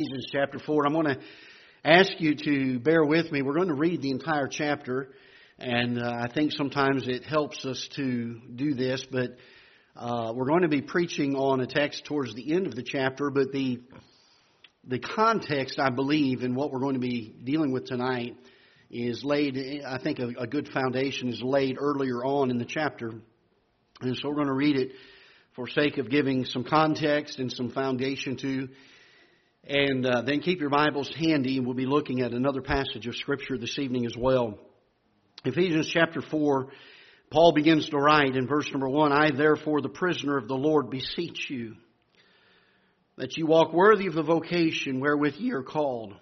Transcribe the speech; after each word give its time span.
Ephesians 0.00 0.28
chapter 0.32 0.58
4. 0.58 0.86
I'm 0.86 0.94
going 0.94 1.14
to 1.14 1.18
ask 1.84 2.12
you 2.20 2.34
to 2.34 2.78
bear 2.78 3.04
with 3.04 3.30
me. 3.30 3.42
We're 3.42 3.56
going 3.56 3.68
to 3.68 3.74
read 3.74 4.00
the 4.00 4.10
entire 4.10 4.48
chapter, 4.48 5.10
and 5.58 6.02
uh, 6.02 6.10
I 6.22 6.32
think 6.32 6.52
sometimes 6.52 7.06
it 7.06 7.22
helps 7.22 7.66
us 7.66 7.86
to 7.96 8.40
do 8.54 8.72
this, 8.72 9.04
but 9.10 9.36
uh, 9.94 10.32
we're 10.34 10.46
going 10.46 10.62
to 10.62 10.68
be 10.68 10.80
preaching 10.80 11.36
on 11.36 11.60
a 11.60 11.66
text 11.66 12.06
towards 12.06 12.34
the 12.34 12.54
end 12.54 12.66
of 12.66 12.74
the 12.74 12.82
chapter, 12.82 13.28
but 13.28 13.52
the 13.52 13.82
the 14.88 14.98
context, 14.98 15.78
I 15.78 15.90
believe, 15.90 16.44
in 16.44 16.54
what 16.54 16.72
we're 16.72 16.80
going 16.80 16.94
to 16.94 17.00
be 17.00 17.34
dealing 17.44 17.70
with 17.70 17.84
tonight 17.84 18.38
is 18.90 19.22
laid, 19.22 19.82
I 19.86 19.98
think 20.02 20.18
a, 20.18 20.28
a 20.38 20.46
good 20.46 20.68
foundation 20.68 21.28
is 21.28 21.42
laid 21.42 21.76
earlier 21.78 22.24
on 22.24 22.50
in 22.50 22.56
the 22.56 22.64
chapter. 22.64 23.12
And 24.00 24.16
so 24.16 24.30
we're 24.30 24.36
going 24.36 24.46
to 24.46 24.54
read 24.54 24.76
it 24.76 24.92
for 25.54 25.68
sake 25.68 25.98
of 25.98 26.08
giving 26.08 26.46
some 26.46 26.64
context 26.64 27.38
and 27.38 27.52
some 27.52 27.68
foundation 27.70 28.38
to 28.38 28.68
and 29.64 30.06
uh, 30.06 30.22
then 30.22 30.40
keep 30.40 30.60
your 30.60 30.70
Bibles 30.70 31.12
handy, 31.14 31.58
and 31.58 31.66
we'll 31.66 31.76
be 31.76 31.86
looking 31.86 32.22
at 32.22 32.32
another 32.32 32.62
passage 32.62 33.06
of 33.06 33.16
Scripture 33.16 33.58
this 33.58 33.78
evening 33.78 34.06
as 34.06 34.16
well. 34.16 34.58
Ephesians 35.44 35.88
chapter 35.92 36.22
4, 36.22 36.68
Paul 37.30 37.52
begins 37.52 37.88
to 37.90 37.98
write 37.98 38.36
in 38.36 38.46
verse 38.46 38.70
number 38.72 38.88
1 38.88 39.12
I, 39.12 39.30
therefore, 39.30 39.80
the 39.80 39.88
prisoner 39.88 40.36
of 40.36 40.48
the 40.48 40.56
Lord, 40.56 40.90
beseech 40.90 41.50
you 41.50 41.76
that 43.16 43.36
you 43.36 43.46
walk 43.46 43.74
worthy 43.74 44.06
of 44.06 44.14
the 44.14 44.22
vocation 44.22 44.98
wherewith 44.98 45.34
ye 45.36 45.52
are 45.52 45.62
called, 45.62 46.14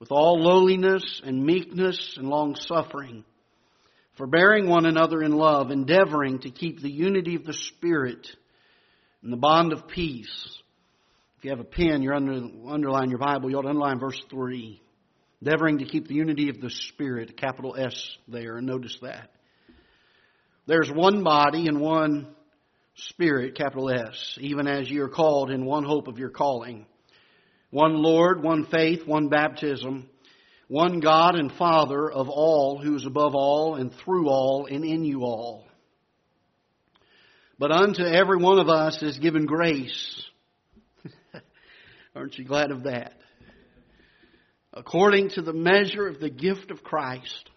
with 0.00 0.10
all 0.10 0.42
lowliness 0.42 1.22
and 1.24 1.44
meekness 1.44 2.16
and 2.16 2.28
long 2.28 2.56
suffering, 2.56 3.24
forbearing 4.16 4.68
one 4.68 4.84
another 4.84 5.22
in 5.22 5.32
love, 5.32 5.70
endeavoring 5.70 6.40
to 6.40 6.50
keep 6.50 6.82
the 6.82 6.90
unity 6.90 7.36
of 7.36 7.44
the 7.44 7.54
Spirit 7.54 8.26
and 9.22 9.32
the 9.32 9.36
bond 9.36 9.72
of 9.72 9.86
peace. 9.86 10.60
If 11.38 11.44
you 11.44 11.50
have 11.50 11.60
a 11.60 11.64
pen, 11.64 12.02
you're 12.02 12.14
under, 12.14 12.34
your 12.34 13.18
Bible, 13.18 13.48
you 13.48 13.58
ought 13.58 13.62
to 13.62 13.68
underline 13.68 14.00
verse 14.00 14.20
3. 14.28 14.82
Endeavoring 15.40 15.78
to 15.78 15.84
keep 15.84 16.08
the 16.08 16.14
unity 16.14 16.48
of 16.48 16.60
the 16.60 16.68
Spirit, 16.68 17.36
capital 17.36 17.76
S 17.78 17.94
there, 18.26 18.56
and 18.56 18.66
notice 18.66 18.98
that. 19.02 19.30
There's 20.66 20.90
one 20.90 21.22
body 21.22 21.68
and 21.68 21.80
one 21.80 22.34
Spirit, 22.96 23.54
capital 23.54 23.88
S, 23.88 24.36
even 24.40 24.66
as 24.66 24.90
ye 24.90 24.98
are 24.98 25.06
called 25.06 25.52
in 25.52 25.64
one 25.64 25.84
hope 25.84 26.08
of 26.08 26.18
your 26.18 26.30
calling. 26.30 26.86
One 27.70 28.02
Lord, 28.02 28.42
one 28.42 28.66
faith, 28.66 29.06
one 29.06 29.28
baptism, 29.28 30.10
one 30.66 30.98
God 30.98 31.36
and 31.36 31.52
Father 31.52 32.10
of 32.10 32.28
all, 32.28 32.80
who 32.82 32.96
is 32.96 33.06
above 33.06 33.36
all 33.36 33.76
and 33.76 33.92
through 33.94 34.28
all 34.28 34.66
and 34.68 34.84
in 34.84 35.04
you 35.04 35.20
all. 35.20 35.68
But 37.60 37.70
unto 37.70 38.02
every 38.02 38.38
one 38.38 38.58
of 38.58 38.68
us 38.68 39.00
is 39.04 39.18
given 39.18 39.46
grace 39.46 40.24
Aren't 42.18 42.36
you 42.36 42.44
glad 42.44 42.72
of 42.72 42.82
that? 42.82 43.12
According 44.72 45.30
to 45.30 45.42
the 45.42 45.52
measure 45.52 46.08
of 46.08 46.18
the 46.18 46.28
gift 46.28 46.72
of 46.72 46.82
Christ. 46.82 47.48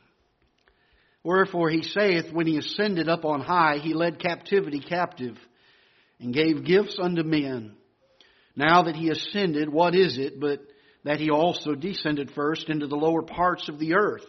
Wherefore 1.23 1.71
he 1.71 1.81
saith, 1.81 2.31
when 2.31 2.45
he 2.45 2.57
ascended 2.57 3.09
up 3.09 3.25
on 3.25 3.41
high, 3.41 3.79
he 3.79 3.95
led 3.95 4.19
captivity 4.19 4.79
captive 4.79 5.35
and 6.19 6.31
gave 6.31 6.63
gifts 6.63 6.99
unto 7.01 7.23
men. 7.23 7.75
Now 8.55 8.83
that 8.83 8.95
he 8.95 9.09
ascended, 9.09 9.67
what 9.67 9.95
is 9.95 10.19
it 10.19 10.39
but 10.39 10.59
that 11.05 11.19
he 11.19 11.31
also 11.31 11.73
descended 11.73 12.29
first 12.35 12.69
into 12.69 12.85
the 12.85 12.95
lower 12.95 13.23
parts 13.23 13.67
of 13.67 13.79
the 13.79 13.95
earth? 13.95 14.25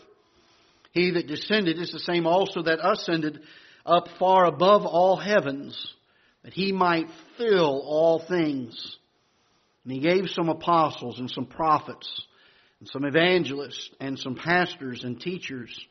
He 0.92 1.10
that 1.10 1.26
descended 1.26 1.78
is 1.78 1.92
the 1.92 1.98
same 1.98 2.26
also 2.26 2.62
that 2.62 2.78
ascended 2.82 3.42
up 3.84 4.08
far 4.18 4.46
above 4.46 4.86
all 4.86 5.16
heavens, 5.16 5.94
that 6.42 6.54
he 6.54 6.72
might 6.72 7.08
fill 7.36 7.82
all 7.84 8.24
things. 8.26 8.96
And 9.84 9.92
he 9.92 10.00
gave 10.00 10.30
some 10.30 10.48
apostles 10.48 11.18
and 11.18 11.30
some 11.30 11.46
prophets 11.46 12.08
and 12.80 12.88
some 12.88 13.04
evangelists 13.04 13.90
and 14.00 14.18
some 14.18 14.36
pastors 14.36 15.04
and 15.04 15.20
teachers 15.20 15.86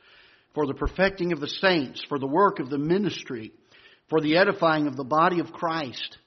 for 0.54 0.66
the 0.66 0.74
perfecting 0.74 1.32
of 1.32 1.40
the 1.40 1.48
saints, 1.48 2.04
for 2.08 2.20
the 2.20 2.28
work 2.28 2.60
of 2.60 2.70
the 2.70 2.78
ministry, 2.78 3.52
for 4.10 4.20
the 4.22 4.38
edifying 4.38 4.88
of 4.88 4.98
the 4.98 5.04
body 5.04 5.40
of 5.40 5.54
Christ, 5.54 6.18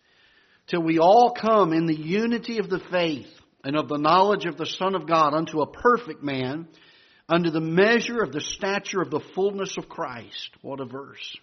till 0.66 0.82
we 0.82 0.98
all 0.98 1.32
come 1.32 1.72
in 1.72 1.86
the 1.86 1.98
unity 1.98 2.58
of 2.58 2.70
the 2.70 2.80
faith 2.90 3.28
and 3.62 3.76
of 3.76 3.88
the 3.88 3.98
knowledge 3.98 4.46
of 4.46 4.56
the 4.56 4.66
Son 4.66 4.94
of 4.94 5.06
God 5.06 5.34
unto 5.34 5.60
a 5.60 5.70
perfect 5.70 6.22
man, 6.22 6.68
unto 7.28 7.50
the 7.50 7.60
measure 7.60 8.22
of 8.22 8.32
the 8.32 8.40
stature 8.40 9.02
of 9.02 9.10
the 9.10 9.20
fullness 9.34 9.76
of 9.76 9.88
Christ. 9.88 10.50
What 10.62 10.80
a 10.80 10.86
verse 10.86 11.36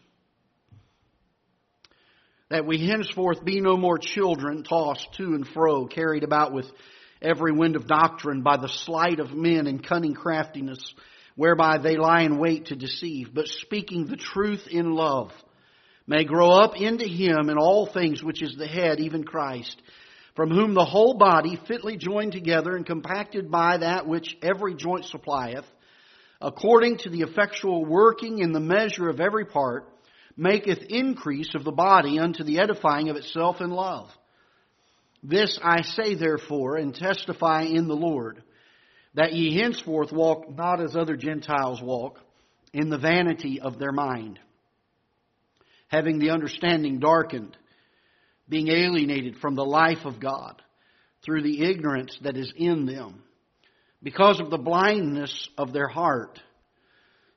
that 2.52 2.66
we 2.66 2.86
henceforth 2.86 3.44
be 3.46 3.62
no 3.62 3.78
more 3.78 3.98
children 3.98 4.64
tossed 4.64 5.08
to 5.14 5.24
and 5.24 5.48
fro, 5.48 5.88
carried 5.88 6.24
about 6.26 6.52
with 6.52 6.70
every 7.22 7.54
wind 7.54 7.78
of 7.78 7.88
doctrine 7.88 8.42
by 8.42 8.58
the 8.58 8.68
sleight 8.68 9.22
of 9.22 9.34
men 9.34 9.68
and 9.68 9.82
cunning 9.82 10.14
craftiness, 10.14 10.94
whereby 11.38 11.78
they 11.78 11.96
lie 11.96 12.24
in 12.24 12.40
wait 12.40 12.66
to 12.66 12.76
deceive, 12.76 13.34
but 13.34 13.48
speaking 13.48 14.06
the 14.06 14.18
truth 14.18 14.68
in 14.70 14.92
love, 14.92 15.32
may 16.06 16.26
grow 16.26 16.50
up 16.50 16.76
into 16.76 17.08
him 17.08 17.50
in 17.50 17.58
all 17.58 17.86
things 17.86 18.22
which 18.22 18.42
is 18.42 18.58
the 18.58 18.68
head, 18.68 19.00
even 19.00 19.24
Christ, 19.24 19.82
from 20.36 20.50
whom 20.50 20.74
the 20.74 20.84
whole 20.84 21.14
body, 21.14 21.58
fitly 21.70 21.96
joined 21.96 22.34
together 22.34 22.76
and 22.76 22.86
compacted 22.86 23.50
by 23.50 23.78
that 23.78 24.08
which 24.08 24.36
every 24.42 24.76
joint 24.76 25.06
supplieth, 25.06 25.66
according 26.42 26.98
to 26.98 27.10
the 27.10 27.22
effectual 27.22 27.86
working 27.86 28.40
in 28.40 28.52
the 28.52 28.60
measure 28.60 29.08
of 29.08 29.22
every 29.22 29.46
part, 29.46 29.88
maketh 30.38 30.84
increase 30.90 31.54
of 31.56 31.64
the 31.64 31.72
body 31.72 32.20
unto 32.20 32.44
the 32.44 32.60
edifying 32.60 33.10
of 33.10 33.16
itself 33.16 33.62
in 33.62 33.70
love. 33.70 34.10
This 35.24 35.60
I 35.64 35.82
say 35.82 36.16
therefore, 36.16 36.78
and 36.78 36.96
testify 36.96 37.64
in 37.64 37.88
the 37.88 37.96
Lord, 37.96 38.42
that 39.14 39.34
ye 39.34 39.60
henceforth 39.60 40.12
walk 40.12 40.50
not 40.50 40.82
as 40.82 40.96
other 40.96 41.16
Gentiles 41.16 41.82
walk, 41.82 42.20
in 42.74 42.90
the 42.90 42.98
vanity 42.98 43.60
of 43.60 43.78
their 43.78 43.92
mind, 43.92 44.40
having 45.90 46.20
the 46.20 46.30
understanding 46.30 47.00
darkened, 47.00 47.58
being 48.48 48.70
alienated 48.70 49.36
from 49.38 49.56
the 49.56 49.66
life 49.66 50.06
of 50.06 50.20
God 50.20 50.62
through 51.24 51.44
the 51.44 51.64
ignorance 51.70 52.18
that 52.24 52.38
is 52.38 52.52
in 52.56 52.86
them, 52.86 53.24
because 54.02 54.40
of 54.40 54.50
the 54.50 54.58
blindness 54.58 55.50
of 55.58 55.74
their 55.74 55.88
heart 55.88 56.40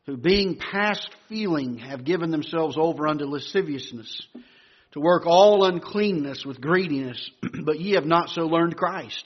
who 0.06 0.16
being 0.16 0.56
past 0.56 1.08
feeling 1.28 1.78
have 1.78 2.04
given 2.04 2.30
themselves 2.30 2.76
over 2.78 3.08
unto 3.08 3.24
lasciviousness, 3.24 4.26
to 4.92 5.00
work 5.00 5.24
all 5.26 5.64
uncleanness 5.64 6.44
with 6.44 6.60
greediness, 6.60 7.30
but 7.64 7.80
ye 7.80 7.92
have 7.92 8.04
not 8.04 8.28
so 8.28 8.42
learned 8.42 8.76
Christ. 8.76 9.24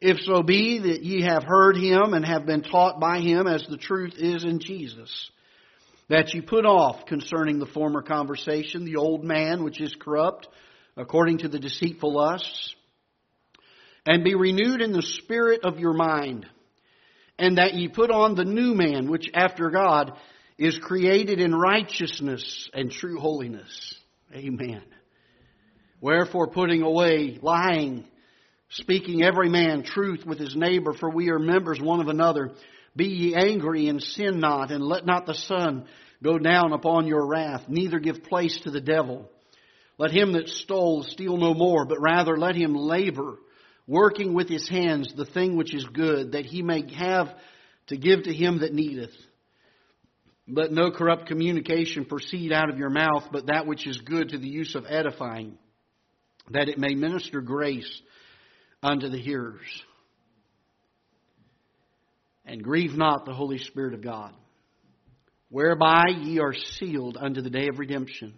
If 0.00 0.20
so 0.20 0.42
be 0.42 0.78
that 0.78 1.02
ye 1.02 1.22
have 1.22 1.42
heard 1.42 1.76
him 1.76 2.14
and 2.14 2.24
have 2.24 2.46
been 2.46 2.62
taught 2.62 3.00
by 3.00 3.18
him 3.18 3.48
as 3.48 3.66
the 3.66 3.76
truth 3.76 4.14
is 4.16 4.44
in 4.44 4.60
Jesus, 4.60 5.30
that 6.08 6.32
ye 6.32 6.40
put 6.40 6.64
off 6.64 7.06
concerning 7.06 7.58
the 7.58 7.66
former 7.66 8.02
conversation 8.02 8.84
the 8.84 8.96
old 8.96 9.24
man 9.24 9.64
which 9.64 9.80
is 9.80 9.94
corrupt 9.98 10.48
according 10.96 11.38
to 11.38 11.48
the 11.48 11.58
deceitful 11.58 12.12
lusts, 12.12 12.74
and 14.06 14.24
be 14.24 14.34
renewed 14.34 14.80
in 14.80 14.92
the 14.92 15.02
spirit 15.02 15.64
of 15.64 15.78
your 15.78 15.92
mind 15.92 16.46
and 17.38 17.58
that 17.58 17.74
ye 17.74 17.88
put 17.88 18.10
on 18.10 18.34
the 18.34 18.44
new 18.44 18.74
man, 18.74 19.08
which 19.08 19.30
after 19.34 19.70
God 19.70 20.12
is 20.58 20.78
created 20.78 21.40
in 21.40 21.54
righteousness 21.54 22.68
and 22.74 22.90
true 22.90 23.18
holiness. 23.20 23.94
Amen. 24.34 24.82
Wherefore, 26.00 26.48
putting 26.48 26.82
away 26.82 27.38
lying, 27.40 28.04
speaking 28.70 29.22
every 29.22 29.48
man 29.48 29.84
truth 29.84 30.24
with 30.26 30.38
his 30.38 30.56
neighbor, 30.56 30.92
for 30.92 31.10
we 31.10 31.30
are 31.30 31.38
members 31.38 31.80
one 31.80 32.00
of 32.00 32.08
another. 32.08 32.52
Be 32.96 33.06
ye 33.06 33.34
angry 33.34 33.88
and 33.88 34.02
sin 34.02 34.40
not, 34.40 34.70
and 34.70 34.84
let 34.84 35.06
not 35.06 35.26
the 35.26 35.34
sun 35.34 35.86
go 36.22 36.38
down 36.38 36.72
upon 36.72 37.06
your 37.06 37.24
wrath, 37.26 37.68
neither 37.68 38.00
give 38.00 38.24
place 38.24 38.58
to 38.62 38.70
the 38.70 38.80
devil. 38.80 39.30
Let 39.96 40.10
him 40.10 40.32
that 40.32 40.48
stole 40.48 41.04
steal 41.04 41.36
no 41.36 41.54
more, 41.54 41.84
but 41.84 42.00
rather 42.00 42.36
let 42.36 42.56
him 42.56 42.74
labor 42.74 43.38
working 43.88 44.34
with 44.34 44.48
his 44.48 44.68
hands 44.68 45.12
the 45.16 45.24
thing 45.24 45.56
which 45.56 45.74
is 45.74 45.84
good, 45.92 46.32
that 46.32 46.44
he 46.44 46.62
may 46.62 46.84
have 46.94 47.28
to 47.88 47.96
give 47.96 48.24
to 48.24 48.32
him 48.32 48.60
that 48.60 48.74
needeth. 48.74 49.14
Let 50.46 50.70
no 50.70 50.90
corrupt 50.90 51.26
communication 51.26 52.04
proceed 52.04 52.52
out 52.52 52.70
of 52.70 52.78
your 52.78 52.90
mouth, 52.90 53.24
but 53.32 53.46
that 53.46 53.66
which 53.66 53.86
is 53.86 53.98
good 53.98 54.28
to 54.30 54.38
the 54.38 54.48
use 54.48 54.74
of 54.74 54.84
edifying, 54.88 55.58
that 56.50 56.68
it 56.68 56.78
may 56.78 56.94
minister 56.94 57.40
grace 57.40 58.02
unto 58.82 59.08
the 59.08 59.18
hearers. 59.18 59.66
And 62.44 62.62
grieve 62.62 62.96
not 62.96 63.24
the 63.24 63.34
Holy 63.34 63.58
Spirit 63.58 63.94
of 63.94 64.02
God, 64.02 64.32
whereby 65.50 66.04
ye 66.22 66.40
are 66.40 66.54
sealed 66.54 67.18
unto 67.18 67.42
the 67.42 67.50
day 67.50 67.68
of 67.68 67.78
redemption. 67.78 68.34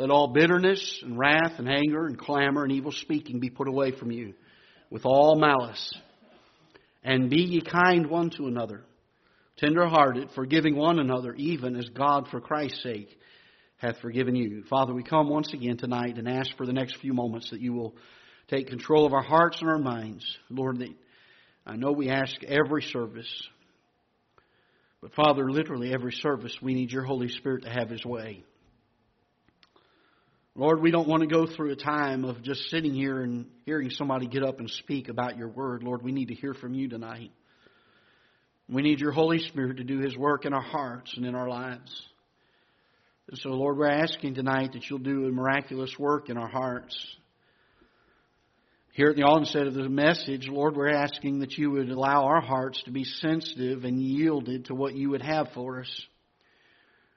Let 0.00 0.08
all 0.08 0.28
bitterness 0.28 1.00
and 1.02 1.18
wrath 1.18 1.58
and 1.58 1.68
anger 1.68 2.06
and 2.06 2.18
clamor 2.18 2.62
and 2.62 2.72
evil 2.72 2.90
speaking 2.90 3.38
be 3.38 3.50
put 3.50 3.68
away 3.68 3.92
from 3.92 4.10
you 4.10 4.32
with 4.88 5.04
all 5.04 5.36
malice. 5.36 5.92
And 7.04 7.28
be 7.28 7.42
ye 7.42 7.60
kind 7.60 8.06
one 8.08 8.30
to 8.38 8.46
another, 8.46 8.80
tender 9.58 9.86
hearted, 9.86 10.30
forgiving 10.34 10.74
one 10.74 10.98
another, 10.98 11.34
even 11.34 11.76
as 11.76 11.86
God 11.90 12.28
for 12.30 12.40
Christ's 12.40 12.82
sake 12.82 13.10
hath 13.76 13.98
forgiven 14.00 14.34
you. 14.34 14.64
Father, 14.70 14.94
we 14.94 15.02
come 15.02 15.28
once 15.28 15.52
again 15.52 15.76
tonight 15.76 16.16
and 16.16 16.26
ask 16.26 16.56
for 16.56 16.64
the 16.64 16.72
next 16.72 16.96
few 17.02 17.12
moments 17.12 17.50
that 17.50 17.60
you 17.60 17.74
will 17.74 17.94
take 18.48 18.68
control 18.68 19.04
of 19.04 19.12
our 19.12 19.22
hearts 19.22 19.60
and 19.60 19.68
our 19.68 19.78
minds. 19.78 20.24
Lord, 20.48 20.82
I 21.66 21.76
know 21.76 21.92
we 21.92 22.08
ask 22.08 22.42
every 22.44 22.84
service, 22.84 23.30
but 25.02 25.12
Father, 25.12 25.50
literally 25.50 25.92
every 25.92 26.12
service, 26.12 26.56
we 26.62 26.72
need 26.72 26.90
your 26.90 27.04
Holy 27.04 27.28
Spirit 27.28 27.64
to 27.64 27.70
have 27.70 27.90
His 27.90 28.02
way. 28.02 28.44
Lord, 30.60 30.82
we 30.82 30.90
don't 30.90 31.08
want 31.08 31.22
to 31.22 31.26
go 31.26 31.46
through 31.46 31.70
a 31.70 31.76
time 31.76 32.26
of 32.26 32.42
just 32.42 32.68
sitting 32.68 32.92
here 32.92 33.22
and 33.22 33.46
hearing 33.64 33.88
somebody 33.88 34.26
get 34.26 34.42
up 34.42 34.58
and 34.58 34.68
speak 34.68 35.08
about 35.08 35.38
your 35.38 35.48
word. 35.48 35.82
Lord, 35.82 36.02
we 36.02 36.12
need 36.12 36.28
to 36.28 36.34
hear 36.34 36.52
from 36.52 36.74
you 36.74 36.86
tonight. 36.86 37.30
We 38.68 38.82
need 38.82 39.00
your 39.00 39.12
Holy 39.12 39.38
Spirit 39.38 39.78
to 39.78 39.84
do 39.84 40.00
His 40.00 40.14
work 40.18 40.44
in 40.44 40.52
our 40.52 40.60
hearts 40.60 41.14
and 41.16 41.24
in 41.24 41.34
our 41.34 41.48
lives. 41.48 42.02
And 43.30 43.38
so, 43.38 43.48
Lord, 43.48 43.78
we're 43.78 43.88
asking 43.88 44.34
tonight 44.34 44.74
that 44.74 44.90
you'll 44.90 44.98
do 44.98 45.24
a 45.28 45.30
miraculous 45.30 45.98
work 45.98 46.28
in 46.28 46.36
our 46.36 46.50
hearts. 46.50 46.94
Here 48.92 49.08
at 49.08 49.16
the 49.16 49.22
onset 49.22 49.66
of 49.66 49.72
the 49.72 49.88
message, 49.88 50.46
Lord, 50.46 50.76
we're 50.76 50.90
asking 50.90 51.38
that 51.38 51.56
you 51.56 51.70
would 51.70 51.88
allow 51.88 52.26
our 52.26 52.42
hearts 52.42 52.82
to 52.82 52.90
be 52.90 53.04
sensitive 53.04 53.84
and 53.84 53.98
yielded 53.98 54.66
to 54.66 54.74
what 54.74 54.94
you 54.94 55.08
would 55.08 55.22
have 55.22 55.48
for 55.54 55.80
us. 55.80 56.06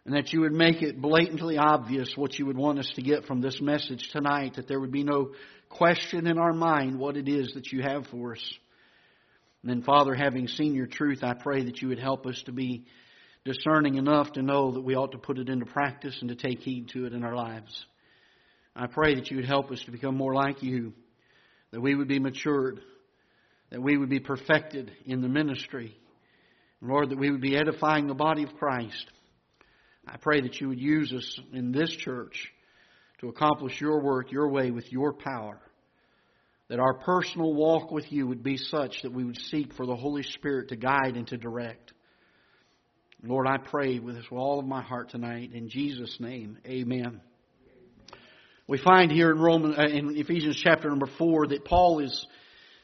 And 0.05 0.15
that 0.15 0.33
you 0.33 0.41
would 0.41 0.51
make 0.51 0.81
it 0.81 1.01
blatantly 1.01 1.57
obvious 1.57 2.11
what 2.15 2.37
you 2.37 2.45
would 2.45 2.57
want 2.57 2.79
us 2.79 2.91
to 2.95 3.01
get 3.01 3.25
from 3.25 3.39
this 3.39 3.61
message 3.61 4.09
tonight, 4.11 4.55
that 4.55 4.67
there 4.67 4.79
would 4.79 4.91
be 4.91 5.03
no 5.03 5.31
question 5.69 6.27
in 6.27 6.37
our 6.37 6.51
mind 6.51 6.99
what 6.99 7.15
it 7.15 7.29
is 7.29 7.53
that 7.53 7.71
you 7.71 7.81
have 7.81 8.05
for 8.07 8.33
us. 8.33 8.53
And 9.61 9.71
then, 9.71 9.81
Father, 9.81 10.13
having 10.13 10.47
seen 10.49 10.75
your 10.75 10.87
truth, 10.87 11.23
I 11.23 11.33
pray 11.33 11.63
that 11.63 11.81
you 11.81 11.87
would 11.87 11.99
help 11.99 12.25
us 12.25 12.41
to 12.47 12.51
be 12.51 12.83
discerning 13.45 13.95
enough 13.95 14.33
to 14.33 14.41
know 14.41 14.71
that 14.71 14.81
we 14.81 14.95
ought 14.95 15.13
to 15.13 15.17
put 15.17 15.37
it 15.37 15.47
into 15.47 15.65
practice 15.65 16.17
and 16.19 16.29
to 16.29 16.35
take 16.35 16.59
heed 16.59 16.89
to 16.89 17.05
it 17.05 17.13
in 17.13 17.23
our 17.23 17.35
lives. 17.35 17.85
I 18.75 18.87
pray 18.87 19.15
that 19.15 19.29
you 19.29 19.37
would 19.37 19.45
help 19.45 19.71
us 19.71 19.81
to 19.85 19.91
become 19.91 20.17
more 20.17 20.33
like 20.33 20.63
you, 20.63 20.93
that 21.71 21.81
we 21.81 21.95
would 21.95 22.07
be 22.07 22.19
matured, 22.19 22.81
that 23.69 23.81
we 23.81 23.97
would 23.97 24.09
be 24.09 24.19
perfected 24.19 24.91
in 25.05 25.21
the 25.21 25.29
ministry. 25.29 25.95
Lord, 26.81 27.09
that 27.11 27.19
we 27.19 27.31
would 27.31 27.41
be 27.41 27.55
edifying 27.55 28.07
the 28.07 28.13
body 28.13 28.43
of 28.43 28.55
Christ. 28.55 29.05
I 30.07 30.17
pray 30.17 30.41
that 30.41 30.59
you 30.59 30.69
would 30.69 30.79
use 30.79 31.13
us 31.13 31.39
in 31.53 31.71
this 31.71 31.89
church 31.91 32.51
to 33.21 33.29
accomplish 33.29 33.79
your 33.79 34.01
work 34.01 34.31
your 34.31 34.49
way 34.49 34.71
with 34.71 34.91
your 34.91 35.13
power. 35.13 35.59
That 36.69 36.79
our 36.79 36.95
personal 36.95 37.53
walk 37.53 37.91
with 37.91 38.11
you 38.11 38.27
would 38.27 38.43
be 38.43 38.57
such 38.57 39.01
that 39.03 39.13
we 39.13 39.23
would 39.23 39.37
seek 39.37 39.73
for 39.73 39.85
the 39.85 39.95
Holy 39.95 40.23
Spirit 40.23 40.69
to 40.69 40.75
guide 40.75 41.15
and 41.15 41.27
to 41.27 41.37
direct. 41.37 41.93
Lord, 43.25 43.47
I 43.47 43.57
pray 43.57 43.99
with 43.99 44.15
this 44.15 44.25
with 44.29 44.39
all 44.39 44.59
of 44.59 44.65
my 44.65 44.81
heart 44.81 45.09
tonight 45.09 45.51
in 45.53 45.69
Jesus' 45.69 46.17
name. 46.19 46.57
Amen. 46.65 47.21
We 48.67 48.77
find 48.77 49.11
here 49.11 49.31
in 49.31 49.39
Roman 49.39 49.75
uh, 49.79 49.87
in 49.87 50.17
Ephesians 50.17 50.59
chapter 50.61 50.89
number 50.89 51.09
four 51.17 51.47
that 51.47 51.63
Paul 51.63 51.99
is 51.99 52.27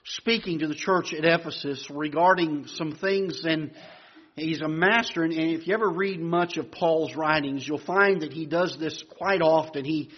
speaking 0.04 0.60
to 0.60 0.68
the 0.68 0.76
church 0.76 1.14
at 1.14 1.26
Ephesus 1.26 1.86
regarding 1.90 2.68
some 2.68 2.94
things, 2.96 3.42
and 3.44 3.72
he's 4.40 4.62
a 4.62 4.68
master. 4.68 5.24
And 5.24 5.34
if 5.34 5.68
you 5.68 5.74
ever 5.74 5.90
read 5.90 6.20
much 6.20 6.58
of 6.58 6.72
Paul's 6.72 7.16
writings, 7.16 7.68
you'll 7.68 7.80
find 7.80 8.22
that 8.22 8.34
he 8.34 8.46
does 8.46 8.78
this 8.80 9.04
quite 9.18 9.42
often. 9.42 9.86
He 9.86 10.10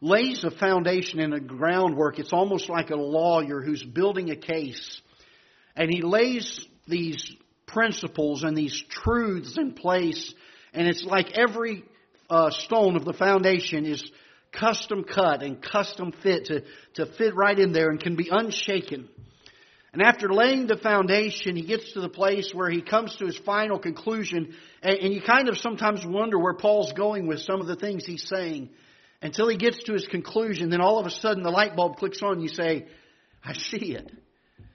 lays 0.00 0.44
a 0.44 0.50
foundation 0.50 1.20
and 1.20 1.34
a 1.34 1.40
groundwork. 1.40 2.18
It's 2.18 2.32
almost 2.32 2.68
like 2.68 2.90
a 2.90 2.96
lawyer 2.96 3.62
who's 3.62 3.82
building 3.82 4.30
a 4.30 4.36
case, 4.36 5.00
and 5.74 5.90
he 5.92 6.02
lays 6.02 6.66
these 6.86 7.32
principles 7.66 8.42
and 8.42 8.56
these 8.56 8.82
truths 8.88 9.56
in 9.58 9.72
place. 9.72 10.34
And 10.72 10.86
it's 10.86 11.04
like 11.04 11.32
every 11.32 11.84
uh, 12.28 12.50
stone 12.50 12.96
of 12.96 13.04
the 13.04 13.12
foundation 13.12 13.84
is 13.86 14.10
custom 14.52 15.04
cut 15.04 15.42
and 15.42 15.62
custom 15.62 16.12
fit 16.22 16.46
to, 16.46 16.62
to 16.94 17.06
fit 17.06 17.34
right 17.34 17.58
in 17.58 17.72
there 17.72 17.90
and 17.90 18.00
can 18.00 18.16
be 18.16 18.28
unshaken. 18.30 19.08
And 19.96 20.02
after 20.02 20.28
laying 20.28 20.66
the 20.66 20.76
foundation, 20.76 21.56
he 21.56 21.62
gets 21.62 21.92
to 21.92 22.02
the 22.02 22.10
place 22.10 22.52
where 22.52 22.68
he 22.68 22.82
comes 22.82 23.16
to 23.16 23.24
his 23.24 23.38
final 23.38 23.78
conclusion. 23.78 24.54
And, 24.82 24.98
and 24.98 25.14
you 25.14 25.22
kind 25.22 25.48
of 25.48 25.56
sometimes 25.56 26.04
wonder 26.04 26.38
where 26.38 26.52
Paul's 26.52 26.92
going 26.92 27.26
with 27.26 27.40
some 27.40 27.62
of 27.62 27.66
the 27.66 27.76
things 27.76 28.04
he's 28.04 28.28
saying. 28.28 28.68
Until 29.22 29.48
he 29.48 29.56
gets 29.56 29.82
to 29.84 29.94
his 29.94 30.06
conclusion, 30.06 30.68
then 30.68 30.82
all 30.82 30.98
of 30.98 31.06
a 31.06 31.10
sudden 31.10 31.42
the 31.42 31.50
light 31.50 31.76
bulb 31.76 31.96
clicks 31.96 32.20
on 32.22 32.34
and 32.34 32.42
you 32.42 32.50
say, 32.50 32.84
I 33.42 33.54
see 33.54 33.94
it. 33.94 34.12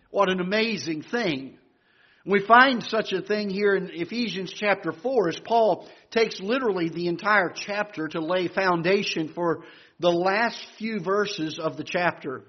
What 0.10 0.30
an 0.30 0.40
amazing 0.40 1.04
thing. 1.04 1.60
We 2.26 2.44
find 2.44 2.82
such 2.82 3.14
a 3.14 3.22
thing 3.22 3.52
here 3.52 3.76
in 3.76 3.92
Ephesians 3.94 4.52
chapter 4.52 4.92
4 4.92 5.30
as 5.30 5.40
Paul 5.40 5.88
takes 6.10 6.40
literally 6.40 6.90
the 6.90 7.06
entire 7.06 7.54
chapter 7.56 8.08
to 8.08 8.22
lay 8.22 8.48
foundation 8.48 9.34
for 9.36 9.66
the 10.00 10.10
last 10.10 10.58
few 10.80 11.00
verses 11.00 11.60
of 11.60 11.78
the 11.78 11.84
chapter. 11.84 12.42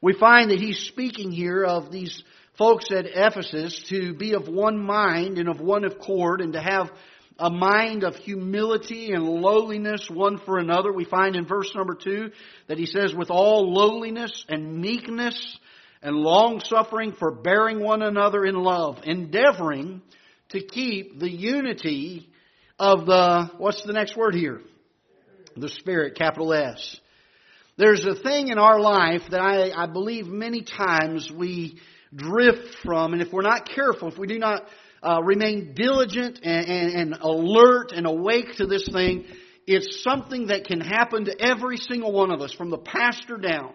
We 0.00 0.12
find 0.12 0.50
that 0.50 0.58
he's 0.58 0.80
speaking 0.80 1.30
here 1.30 1.64
of 1.64 1.90
these 1.90 2.22
folks 2.58 2.86
at 2.90 3.06
Ephesus 3.06 3.84
to 3.88 4.14
be 4.14 4.34
of 4.34 4.48
one 4.48 4.78
mind 4.78 5.38
and 5.38 5.48
of 5.48 5.60
one 5.60 5.84
accord 5.84 6.40
and 6.40 6.52
to 6.52 6.60
have 6.60 6.90
a 7.38 7.50
mind 7.50 8.02
of 8.02 8.16
humility 8.16 9.12
and 9.12 9.24
lowliness 9.24 10.08
one 10.10 10.38
for 10.38 10.58
another. 10.58 10.92
We 10.92 11.04
find 11.04 11.36
in 11.36 11.46
verse 11.46 11.70
number 11.74 11.94
two 11.94 12.30
that 12.66 12.78
he 12.78 12.86
says, 12.86 13.14
with 13.14 13.30
all 13.30 13.72
lowliness 13.72 14.44
and 14.48 14.80
meekness 14.80 15.58
and 16.02 16.16
long 16.16 16.60
suffering, 16.60 17.12
forbearing 17.12 17.80
one 17.80 18.02
another 18.02 18.44
in 18.44 18.54
love, 18.54 19.00
endeavoring 19.04 20.02
to 20.50 20.60
keep 20.62 21.18
the 21.18 21.30
unity 21.30 22.28
of 22.78 23.06
the, 23.06 23.50
what's 23.58 23.82
the 23.84 23.92
next 23.92 24.16
word 24.16 24.34
here? 24.34 24.60
The 25.56 25.68
Spirit, 25.68 26.16
capital 26.16 26.52
S. 26.52 27.00
There's 27.78 28.06
a 28.06 28.14
thing 28.14 28.48
in 28.48 28.58
our 28.58 28.80
life 28.80 29.22
that 29.30 29.40
I, 29.40 29.70
I 29.70 29.86
believe 29.86 30.26
many 30.26 30.62
times 30.62 31.30
we 31.30 31.78
drift 32.14 32.76
from, 32.82 33.12
and 33.12 33.20
if 33.20 33.30
we're 33.30 33.42
not 33.42 33.68
careful, 33.68 34.08
if 34.08 34.16
we 34.16 34.26
do 34.26 34.38
not 34.38 34.66
uh, 35.02 35.20
remain 35.22 35.74
diligent 35.74 36.40
and, 36.42 36.66
and, 36.66 36.94
and 36.94 37.20
alert 37.20 37.92
and 37.92 38.06
awake 38.06 38.56
to 38.56 38.66
this 38.66 38.88
thing, 38.90 39.26
it's 39.66 40.02
something 40.02 40.46
that 40.46 40.64
can 40.64 40.80
happen 40.80 41.26
to 41.26 41.38
every 41.38 41.76
single 41.76 42.12
one 42.12 42.30
of 42.30 42.40
us, 42.40 42.52
from 42.54 42.70
the 42.70 42.78
pastor 42.78 43.36
down. 43.36 43.74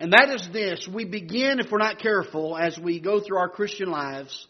And 0.00 0.12
that 0.12 0.30
is 0.30 0.48
this 0.52 0.88
we 0.92 1.04
begin, 1.04 1.60
if 1.60 1.70
we're 1.70 1.78
not 1.78 2.00
careful, 2.00 2.56
as 2.56 2.76
we 2.76 2.98
go 2.98 3.20
through 3.20 3.38
our 3.38 3.48
Christian 3.48 3.88
lives, 3.88 4.48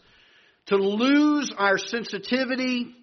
to 0.67 0.77
lose 0.77 1.53
our 1.55 1.77
sensitivity 1.77 2.95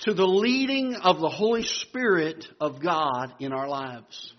to 0.00 0.14
the 0.14 0.26
leading 0.26 0.94
of 0.94 1.20
the 1.20 1.28
Holy 1.28 1.64
Spirit 1.64 2.46
of 2.58 2.80
God 2.80 3.34
in 3.38 3.52
our 3.52 3.68
lives. 3.68 4.32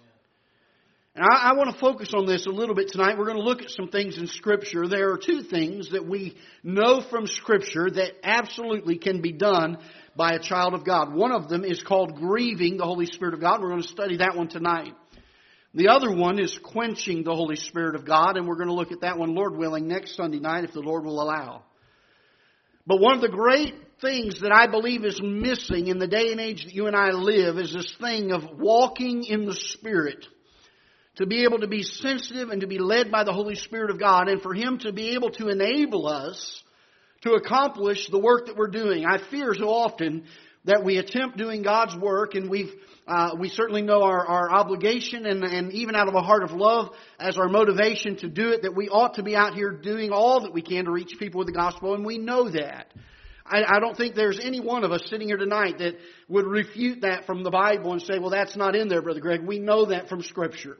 And 1.21 1.29
I, 1.31 1.51
I, 1.51 1.53
want 1.53 1.71
to 1.71 1.79
focus 1.79 2.13
on 2.15 2.25
this 2.25 2.47
a 2.47 2.49
little 2.49 2.73
bit 2.73 2.87
tonight. 2.87 3.15
We're 3.15 3.25
going 3.25 3.37
to 3.37 3.43
look 3.43 3.61
at 3.61 3.69
some 3.69 3.89
things 3.89 4.17
in 4.17 4.25
Scripture. 4.25 4.87
There 4.87 5.11
are 5.11 5.19
two 5.19 5.43
things 5.43 5.91
that 5.91 6.03
we 6.03 6.35
know 6.63 7.03
from 7.11 7.27
Scripture 7.27 7.91
that 7.91 8.13
absolutely 8.23 8.97
can 8.97 9.21
be 9.21 9.31
done 9.31 9.77
by 10.15 10.31
a 10.31 10.39
child 10.39 10.73
of 10.73 10.83
God. 10.83 11.13
One 11.13 11.31
of 11.31 11.47
them 11.47 11.63
is 11.63 11.83
called 11.83 12.15
grieving 12.15 12.77
the 12.77 12.85
Holy 12.85 13.05
Spirit 13.05 13.35
of 13.35 13.39
God. 13.39 13.61
We're 13.61 13.69
going 13.69 13.83
to 13.83 13.87
study 13.87 14.17
that 14.17 14.35
one 14.35 14.47
tonight. 14.47 14.95
The 15.75 15.89
other 15.89 16.11
one 16.11 16.39
is 16.39 16.57
quenching 16.63 17.23
the 17.23 17.35
Holy 17.35 17.55
Spirit 17.55 17.93
of 17.93 18.03
God, 18.03 18.35
and 18.35 18.47
we're 18.47 18.55
going 18.55 18.69
to 18.69 18.73
look 18.73 18.91
at 18.91 19.01
that 19.01 19.19
one, 19.19 19.35
Lord 19.35 19.55
willing, 19.55 19.87
next 19.87 20.15
Sunday 20.15 20.39
night 20.39 20.63
if 20.63 20.73
the 20.73 20.79
Lord 20.79 21.05
will 21.05 21.21
allow. 21.21 21.61
But 22.87 22.99
one 22.99 23.13
of 23.13 23.21
the 23.21 23.29
great 23.29 23.75
things 24.01 24.41
that 24.41 24.51
I 24.51 24.65
believe 24.65 25.05
is 25.05 25.21
missing 25.21 25.85
in 25.85 25.99
the 25.99 26.07
day 26.07 26.31
and 26.31 26.41
age 26.41 26.63
that 26.63 26.73
you 26.73 26.87
and 26.87 26.95
I 26.95 27.11
live 27.11 27.59
is 27.59 27.73
this 27.73 27.95
thing 28.01 28.31
of 28.31 28.57
walking 28.57 29.23
in 29.23 29.45
the 29.45 29.53
Spirit. 29.53 30.25
To 31.17 31.25
be 31.25 31.43
able 31.43 31.59
to 31.59 31.67
be 31.67 31.83
sensitive 31.83 32.49
and 32.49 32.61
to 32.61 32.67
be 32.67 32.79
led 32.79 33.11
by 33.11 33.23
the 33.23 33.33
Holy 33.33 33.55
Spirit 33.55 33.91
of 33.91 33.99
God, 33.99 34.29
and 34.29 34.41
for 34.41 34.53
Him 34.53 34.79
to 34.79 34.93
be 34.93 35.09
able 35.15 35.31
to 35.31 35.49
enable 35.49 36.07
us 36.07 36.63
to 37.21 37.33
accomplish 37.33 38.07
the 38.09 38.19
work 38.19 38.47
that 38.47 38.55
we're 38.55 38.67
doing. 38.67 39.05
I 39.05 39.17
fear 39.29 39.53
so 39.53 39.69
often 39.69 40.23
that 40.65 40.83
we 40.83 40.97
attempt 40.97 41.37
doing 41.37 41.63
God's 41.63 41.95
work 41.95 42.35
and 42.35 42.49
we've 42.49 42.71
uh, 43.07 43.31
we 43.37 43.49
certainly 43.49 43.81
know 43.81 44.03
our, 44.03 44.25
our 44.25 44.51
obligation 44.51 45.25
and, 45.25 45.43
and 45.43 45.73
even 45.73 45.95
out 45.95 46.07
of 46.07 46.13
a 46.13 46.21
heart 46.21 46.43
of 46.43 46.51
love 46.51 46.89
as 47.19 47.37
our 47.37 47.49
motivation 47.49 48.15
to 48.17 48.29
do 48.29 48.51
it 48.51 48.61
that 48.61 48.75
we 48.75 48.89
ought 48.89 49.15
to 49.15 49.23
be 49.23 49.35
out 49.35 49.55
here 49.55 49.71
doing 49.71 50.11
all 50.11 50.41
that 50.41 50.53
we 50.53 50.61
can 50.61 50.85
to 50.85 50.91
reach 50.91 51.15
people 51.19 51.39
with 51.39 51.47
the 51.47 51.53
gospel 51.53 51.95
and 51.95 52.05
we 52.05 52.19
know 52.19 52.49
that. 52.49 52.93
I, 53.45 53.63
I 53.67 53.79
don't 53.79 53.97
think 53.97 54.15
there's 54.15 54.39
any 54.39 54.59
one 54.61 54.83
of 54.83 54.91
us 54.91 55.01
sitting 55.07 55.27
here 55.27 55.37
tonight 55.37 55.79
that 55.79 55.95
would 56.29 56.45
refute 56.45 57.01
that 57.01 57.25
from 57.25 57.43
the 57.43 57.49
Bible 57.49 57.91
and 57.91 58.01
say, 58.01 58.19
well, 58.19 58.29
that's 58.29 58.55
not 58.55 58.75
in 58.75 58.87
there, 58.87 59.01
Brother 59.01 59.19
Greg. 59.19 59.41
We 59.45 59.59
know 59.59 59.87
that 59.87 60.07
from 60.07 60.21
Scripture. 60.21 60.77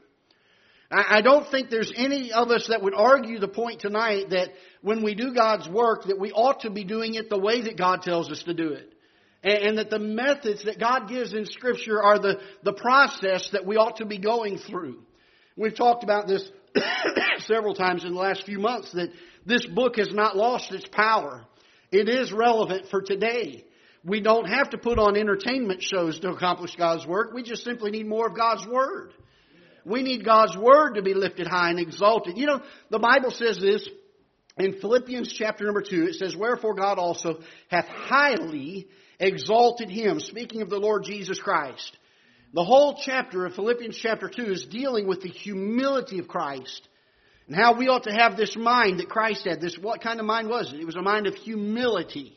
I, 0.92 1.18
I 1.18 1.20
don't 1.22 1.50
think 1.50 1.70
there's 1.70 1.92
any 1.96 2.32
of 2.32 2.50
us 2.50 2.66
that 2.68 2.82
would 2.82 2.94
argue 2.94 3.38
the 3.38 3.48
point 3.48 3.80
tonight 3.80 4.30
that 4.30 4.50
when 4.82 5.02
we 5.02 5.14
do 5.14 5.34
God's 5.34 5.68
work 5.68 6.04
that 6.04 6.18
we 6.18 6.30
ought 6.32 6.60
to 6.60 6.70
be 6.70 6.84
doing 6.84 7.14
it 7.14 7.30
the 7.30 7.38
way 7.38 7.62
that 7.62 7.76
God 7.76 8.02
tells 8.02 8.30
us 8.30 8.42
to 8.44 8.54
do 8.54 8.72
it 8.72 8.92
and, 9.42 9.78
that 9.78 9.90
the 9.90 9.98
methods 9.98 10.64
that 10.64 10.78
God 10.78 11.08
gives 11.08 11.32
in 11.32 11.46
Scripture 11.46 12.02
are 12.02 12.18
the, 12.18 12.40
the 12.62 12.72
process 12.72 13.48
that 13.52 13.66
we 13.66 13.76
ought 13.76 13.96
to 13.96 14.06
be 14.06 14.18
going 14.18 14.58
through. 14.58 15.00
We've 15.56 15.74
talked 15.74 16.04
about 16.04 16.28
this 16.28 16.48
several 17.38 17.74
times 17.74 18.04
in 18.04 18.14
the 18.14 18.20
last 18.20 18.44
few 18.46 18.58
months 18.58 18.92
that 18.92 19.10
this 19.44 19.66
book 19.66 19.96
has 19.96 20.12
not 20.12 20.36
lost 20.36 20.72
its 20.72 20.86
power. 20.90 21.44
It 21.90 22.08
is 22.08 22.32
relevant 22.32 22.86
for 22.88 23.02
today. 23.02 23.64
We 24.04 24.20
don't 24.20 24.46
have 24.46 24.70
to 24.70 24.78
put 24.78 24.98
on 24.98 25.16
entertainment 25.16 25.82
shows 25.82 26.18
to 26.20 26.30
accomplish 26.30 26.74
God's 26.76 27.06
work. 27.06 27.32
We 27.32 27.42
just 27.42 27.64
simply 27.64 27.90
need 27.90 28.06
more 28.06 28.28
of 28.28 28.36
God's 28.36 28.66
Word. 28.66 29.12
We 29.84 30.02
need 30.02 30.24
God's 30.24 30.56
Word 30.56 30.94
to 30.94 31.02
be 31.02 31.14
lifted 31.14 31.46
high 31.46 31.70
and 31.70 31.80
exalted. 31.80 32.36
You 32.36 32.46
know, 32.46 32.62
the 32.90 32.98
Bible 32.98 33.30
says 33.30 33.58
this 33.58 33.88
in 34.58 34.80
Philippians 34.80 35.32
chapter 35.32 35.64
number 35.64 35.82
2. 35.82 36.04
It 36.04 36.14
says, 36.14 36.36
Wherefore 36.36 36.74
God 36.74 36.98
also 36.98 37.40
hath 37.68 37.86
highly 37.86 38.88
exalted 39.18 39.90
him, 39.90 40.20
speaking 40.20 40.62
of 40.62 40.70
the 40.70 40.78
Lord 40.78 41.04
Jesus 41.04 41.40
Christ. 41.40 41.96
The 42.54 42.64
whole 42.64 43.00
chapter 43.02 43.46
of 43.46 43.54
Philippians 43.54 43.96
chapter 43.96 44.28
2 44.28 44.42
is 44.42 44.66
dealing 44.66 45.06
with 45.06 45.22
the 45.22 45.30
humility 45.30 46.18
of 46.18 46.28
Christ 46.28 46.86
and 47.46 47.56
how 47.56 47.76
we 47.76 47.88
ought 47.88 48.04
to 48.04 48.12
have 48.12 48.36
this 48.36 48.56
mind 48.56 49.00
that 49.00 49.08
Christ 49.08 49.46
had. 49.46 49.60
This, 49.60 49.78
what 49.78 50.02
kind 50.02 50.20
of 50.20 50.26
mind 50.26 50.48
was 50.48 50.72
it? 50.72 50.80
It 50.80 50.86
was 50.86 50.96
a 50.96 51.02
mind 51.02 51.26
of 51.26 51.34
humility. 51.34 52.36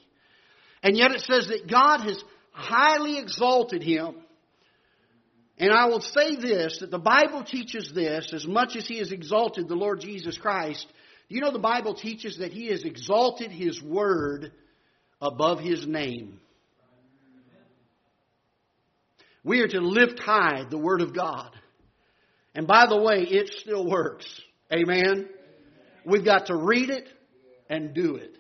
And 0.82 0.98
yet 0.98 1.12
it 1.12 1.22
says 1.22 1.48
that 1.48 1.70
God 1.70 2.02
has 2.02 2.24
highly 2.52 3.18
exalted 3.18 3.84
him. 3.84 4.16
And 5.58 5.72
I 5.72 5.86
will 5.86 6.02
say 6.02 6.36
this, 6.36 6.80
that 6.80 6.92
the 6.92 7.00
Bible 7.00 7.44
teaches 7.44 7.92
this 7.94 8.34
as 8.34 8.46
much 8.46 8.76
as 8.76 8.88
he 8.88 8.98
has 9.00 9.12
exalted 9.12 9.68
the 9.68 9.76
Lord 9.76 10.02
Jesus 10.02 10.38
Christ. 10.38 10.86
You 11.30 11.42
know 11.42 11.52
the 11.52 11.60
Bible 11.60 11.96
teaches 11.96 12.38
that 12.40 12.52
he 12.52 12.68
has 12.68 12.84
exalted 12.84 13.52
his 13.52 13.82
word 13.82 14.52
above 15.22 15.60
his 15.60 15.88
name. 15.88 16.40
We 19.44 19.62
are 19.62 19.68
to 19.68 19.80
lift 19.80 20.20
high 20.20 20.66
the 20.70 20.78
word 20.78 21.02
of 21.02 21.16
God. 21.16 21.52
And 22.54 22.68
by 22.68 22.86
the 22.88 23.00
way, 23.00 23.22
it 23.22 23.50
still 23.62 23.86
works. 23.86 24.26
Amen? 24.74 25.30
We've 26.06 26.26
got 26.26 26.48
to 26.48 26.56
read 26.56 26.90
it 26.90 27.08
and 27.70 27.94
do 27.94 28.16
it. 28.16 28.36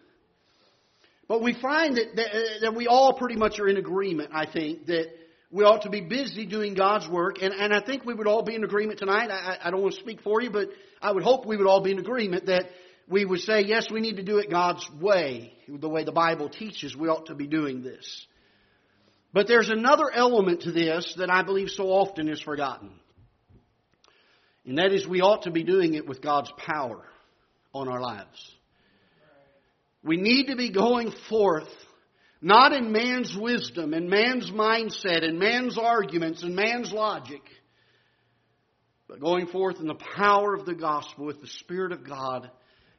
But 1.27 1.41
we 1.41 1.53
find 1.53 1.98
that, 1.98 2.15
that, 2.15 2.31
that, 2.62 2.75
we 2.75 2.88
all 2.88 3.13
pretty 3.13 3.36
much 3.36 3.60
are 3.60 3.67
in 3.67 3.77
agreement, 3.77 4.31
I 4.34 4.45
think, 4.45 4.86
that 4.88 5.07
we 5.51 5.63
ought 5.63 5.83
to 5.83 5.89
be 5.89 6.01
busy 6.01 6.45
doing 6.45 6.73
God's 6.73 7.07
work. 7.07 7.41
And, 7.41 7.53
and 7.53 7.73
I 7.73 7.81
think 7.81 8.05
we 8.05 8.13
would 8.13 8.27
all 8.27 8.43
be 8.43 8.55
in 8.55 8.63
agreement 8.63 8.99
tonight. 8.99 9.29
I, 9.29 9.57
I 9.63 9.71
don't 9.71 9.81
want 9.81 9.95
to 9.95 10.01
speak 10.01 10.21
for 10.21 10.41
you, 10.41 10.49
but 10.49 10.69
I 11.01 11.11
would 11.11 11.23
hope 11.23 11.45
we 11.45 11.57
would 11.57 11.67
all 11.67 11.81
be 11.81 11.91
in 11.91 11.99
agreement 11.99 12.47
that 12.47 12.65
we 13.07 13.23
would 13.23 13.41
say, 13.41 13.61
yes, 13.61 13.87
we 13.91 14.01
need 14.01 14.17
to 14.17 14.23
do 14.23 14.39
it 14.39 14.49
God's 14.49 14.89
way, 14.99 15.53
the 15.67 15.89
way 15.89 16.03
the 16.03 16.11
Bible 16.11 16.49
teaches 16.49 16.95
we 16.95 17.07
ought 17.07 17.27
to 17.27 17.35
be 17.35 17.47
doing 17.47 17.83
this. 17.83 18.25
But 19.31 19.47
there's 19.47 19.69
another 19.69 20.09
element 20.11 20.61
to 20.61 20.71
this 20.71 21.13
that 21.17 21.29
I 21.29 21.43
believe 21.43 21.69
so 21.69 21.89
often 21.89 22.29
is 22.29 22.41
forgotten. 22.41 22.91
And 24.65 24.77
that 24.79 24.91
is 24.93 25.07
we 25.07 25.21
ought 25.21 25.43
to 25.43 25.51
be 25.51 25.63
doing 25.63 25.93
it 25.93 26.07
with 26.07 26.21
God's 26.21 26.51
power 26.57 27.03
on 27.73 27.87
our 27.87 28.01
lives. 28.01 28.51
We 30.03 30.17
need 30.17 30.47
to 30.47 30.55
be 30.55 30.71
going 30.71 31.11
forth 31.29 31.69
not 32.45 32.73
in 32.73 32.91
man's 32.91 33.35
wisdom 33.35 33.95
and 33.95 34.07
man's 34.07 34.51
mindset 34.51 35.23
and 35.23 35.39
man's 35.39 35.79
arguments 35.79 36.43
and 36.43 36.55
man's 36.55 36.91
logic, 36.91 37.41
but 39.07 39.19
going 39.19 39.47
forth 39.47 39.79
in 39.79 39.87
the 39.87 39.95
power 40.15 40.53
of 40.53 40.63
the 40.63 40.75
gospel 40.75 41.25
with 41.25 41.41
the 41.41 41.47
Spirit 41.47 41.91
of 41.91 42.07
God 42.07 42.51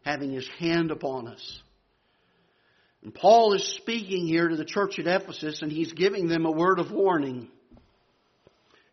having 0.04 0.32
His 0.32 0.48
hand 0.58 0.90
upon 0.90 1.28
us. 1.28 1.62
And 3.04 3.14
Paul 3.14 3.52
is 3.52 3.62
speaking 3.76 4.26
here 4.26 4.48
to 4.48 4.56
the 4.56 4.64
church 4.64 4.98
at 4.98 5.06
Ephesus 5.06 5.62
and 5.62 5.70
he's 5.70 5.92
giving 5.92 6.26
them 6.26 6.44
a 6.44 6.50
word 6.50 6.80
of 6.80 6.90
warning. 6.90 7.46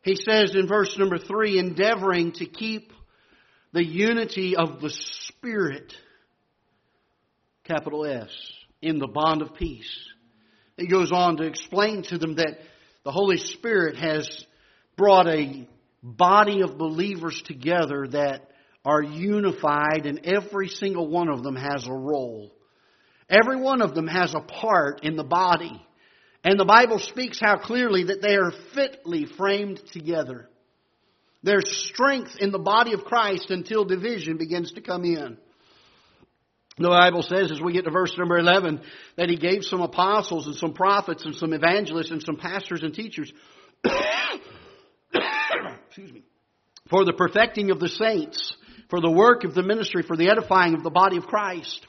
He 0.04 0.16
says 0.16 0.54
in 0.54 0.68
verse 0.68 0.96
number 1.00 1.18
three, 1.18 1.58
endeavoring 1.58 2.34
to 2.34 2.46
keep 2.46 2.94
the 3.72 3.84
unity 3.84 4.56
of 4.56 4.82
the 4.82 4.92
Spirit, 4.92 5.96
capital 7.64 8.06
S, 8.06 8.30
in 8.84 9.00
the 9.00 9.08
bond 9.08 9.42
of 9.42 9.56
peace. 9.56 10.10
He 10.78 10.88
goes 10.88 11.12
on 11.12 11.38
to 11.38 11.44
explain 11.44 12.04
to 12.04 12.18
them 12.18 12.36
that 12.36 12.58
the 13.04 13.12
Holy 13.12 13.38
Spirit 13.38 13.98
has 13.98 14.46
brought 14.98 15.28
a 15.28 15.68
body 16.02 16.62
of 16.62 16.78
believers 16.78 17.42
together 17.46 18.08
that 18.12 18.50
are 18.86 19.02
unified 19.02 20.06
and 20.06 20.26
every 20.26 20.68
single 20.68 21.08
one 21.08 21.30
of 21.30 21.44
them 21.44 21.56
has 21.56 21.88
a 21.88 21.94
role. 21.94 22.52
Every 23.30 23.60
one 23.62 23.82
of 23.82 23.96
them 23.96 24.08
has 24.08 24.34
a 24.36 24.42
part 24.42 25.04
in 25.04 25.16
the 25.16 25.24
body. 25.24 25.82
And 26.44 26.60
the 26.60 26.66
Bible 26.66 27.00
speaks 27.00 27.40
how 27.40 27.58
clearly 27.58 28.06
that 28.06 28.22
they 28.22 28.36
are 28.36 28.52
fitly 28.74 29.26
framed 29.26 29.82
together. 29.94 30.50
There's 31.42 31.88
strength 31.90 32.38
in 32.40 32.52
the 32.52 32.60
body 32.60 32.94
of 32.94 33.06
Christ 33.06 33.50
until 33.50 33.86
division 33.86 34.38
begins 34.38 34.74
to 34.74 34.82
come 34.82 35.06
in. 35.06 35.38
The 36.78 36.90
Bible 36.90 37.22
says, 37.22 37.52
as 37.52 37.62
we 37.62 37.74
get 37.74 37.86
to 37.86 37.92
verse 37.92 38.18
number 38.18 38.38
11, 38.38 38.82
that 39.16 39.30
He 39.30 39.38
gave 39.38 39.64
some 39.64 39.82
apostles 39.82 40.48
and 40.48 40.56
some 40.56 40.74
prophets 40.74 41.24
and 41.26 41.36
some 41.36 41.54
evangelists 41.54 42.10
and 42.12 42.24
some 42.24 42.38
pastors 42.38 42.82
and 42.82 42.94
teachers. 42.94 43.32
Excuse 45.88 46.12
me. 46.12 46.24
For 46.90 47.06
the 47.06 47.14
perfecting 47.14 47.70
of 47.70 47.80
the 47.80 47.90
saints, 47.90 48.56
for 48.90 49.00
the 49.00 49.12
work 49.12 49.44
of 49.44 49.54
the 49.54 49.64
ministry, 49.64 50.02
for 50.04 50.18
the 50.18 50.30
edifying 50.30 50.74
of 50.74 50.84
the 50.84 50.90
body 50.90 51.18
of 51.18 51.28
Christ. 51.28 51.86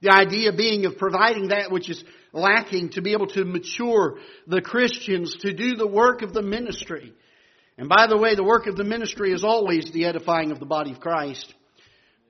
The 0.00 0.10
idea 0.10 0.52
being 0.52 0.86
of 0.86 0.98
providing 0.98 1.48
that 1.48 1.72
which 1.72 1.90
is 1.90 2.02
lacking 2.32 2.90
to 2.90 3.02
be 3.02 3.12
able 3.12 3.26
to 3.28 3.44
mature 3.44 4.18
the 4.46 4.60
Christians 4.60 5.36
to 5.40 5.52
do 5.52 5.74
the 5.74 5.86
work 5.86 6.22
of 6.22 6.32
the 6.32 6.42
ministry. 6.42 7.12
And 7.78 7.88
by 7.88 8.06
the 8.06 8.16
way, 8.16 8.34
the 8.34 8.44
work 8.44 8.66
of 8.66 8.76
the 8.76 8.84
ministry 8.84 9.32
is 9.32 9.42
always 9.42 9.90
the 9.90 10.04
edifying 10.04 10.52
of 10.52 10.60
the 10.60 10.66
body 10.66 10.92
of 10.92 11.00
Christ. 11.00 11.52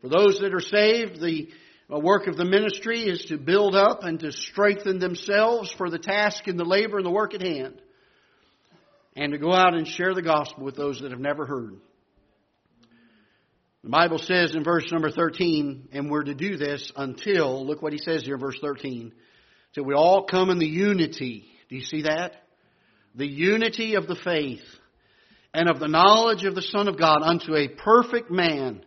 For 0.00 0.09
those 0.09 0.38
that 0.40 0.54
are 0.54 0.61
saved, 0.61 1.21
the 1.21 1.49
work 1.88 2.26
of 2.26 2.37
the 2.37 2.45
ministry 2.45 3.02
is 3.02 3.26
to 3.26 3.38
build 3.38 3.75
up 3.75 4.02
and 4.02 4.19
to 4.21 4.33
strengthen 4.33 4.99
themselves 4.99 5.71
for 5.71 5.88
the 5.88 5.99
task 5.99 6.47
and 6.47 6.59
the 6.59 6.64
labor 6.64 6.97
and 6.97 7.07
the 7.07 7.11
work 7.11 7.35
at 7.35 7.43
hand. 7.43 7.81
And 9.14 9.33
to 9.33 9.38
go 9.38 9.52
out 9.52 9.75
and 9.75 9.87
share 9.87 10.14
the 10.14 10.23
gospel 10.23 10.64
with 10.64 10.76
those 10.76 11.00
that 11.00 11.11
have 11.11 11.21
never 11.21 11.47
heard. 11.47 11.76
The 13.83 13.90
Bible 13.90 14.19
says 14.19 14.55
in 14.55 14.64
verse 14.64 14.90
number 14.90 15.12
13, 15.12 15.90
and 15.93 16.11
we're 16.11 16.25
to 16.25 16.35
do 16.35 16.57
this 16.57 16.90
until, 16.97 17.64
look 17.64 17.83
what 17.83 17.93
he 17.93 18.00
says 18.00 18.25
here, 18.25 18.35
in 18.35 18.40
verse 18.40 18.59
13, 18.61 19.12
till 19.75 19.85
we 19.85 19.95
all 19.95 20.25
come 20.25 20.50
in 20.50 20.59
the 20.59 20.66
unity. 20.66 21.47
Do 21.69 21.76
you 21.76 21.85
see 21.85 22.02
that? 22.02 22.33
The 23.14 23.28
unity 23.28 23.95
of 23.95 24.09
the 24.09 24.16
faith 24.16 24.64
and 25.55 25.71
of 25.71 25.78
the 25.78 25.87
knowledge 25.87 26.45
of 26.45 26.57
the 26.57 26.62
Son 26.62 26.88
of 26.88 26.99
God 26.99 27.23
unto 27.23 27.55
a 27.55 27.69
perfect 27.69 28.31
man, 28.31 28.85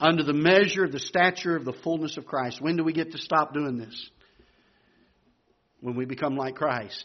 under 0.00 0.22
the 0.22 0.32
measure 0.32 0.84
of 0.84 0.92
the 0.92 0.98
stature 0.98 1.56
of 1.56 1.64
the 1.64 1.72
fullness 1.72 2.16
of 2.16 2.26
Christ. 2.26 2.60
When 2.60 2.76
do 2.76 2.84
we 2.84 2.92
get 2.92 3.12
to 3.12 3.18
stop 3.18 3.54
doing 3.54 3.78
this? 3.78 4.10
When 5.80 5.96
we 5.96 6.04
become 6.04 6.36
like 6.36 6.56
Christ. 6.56 7.04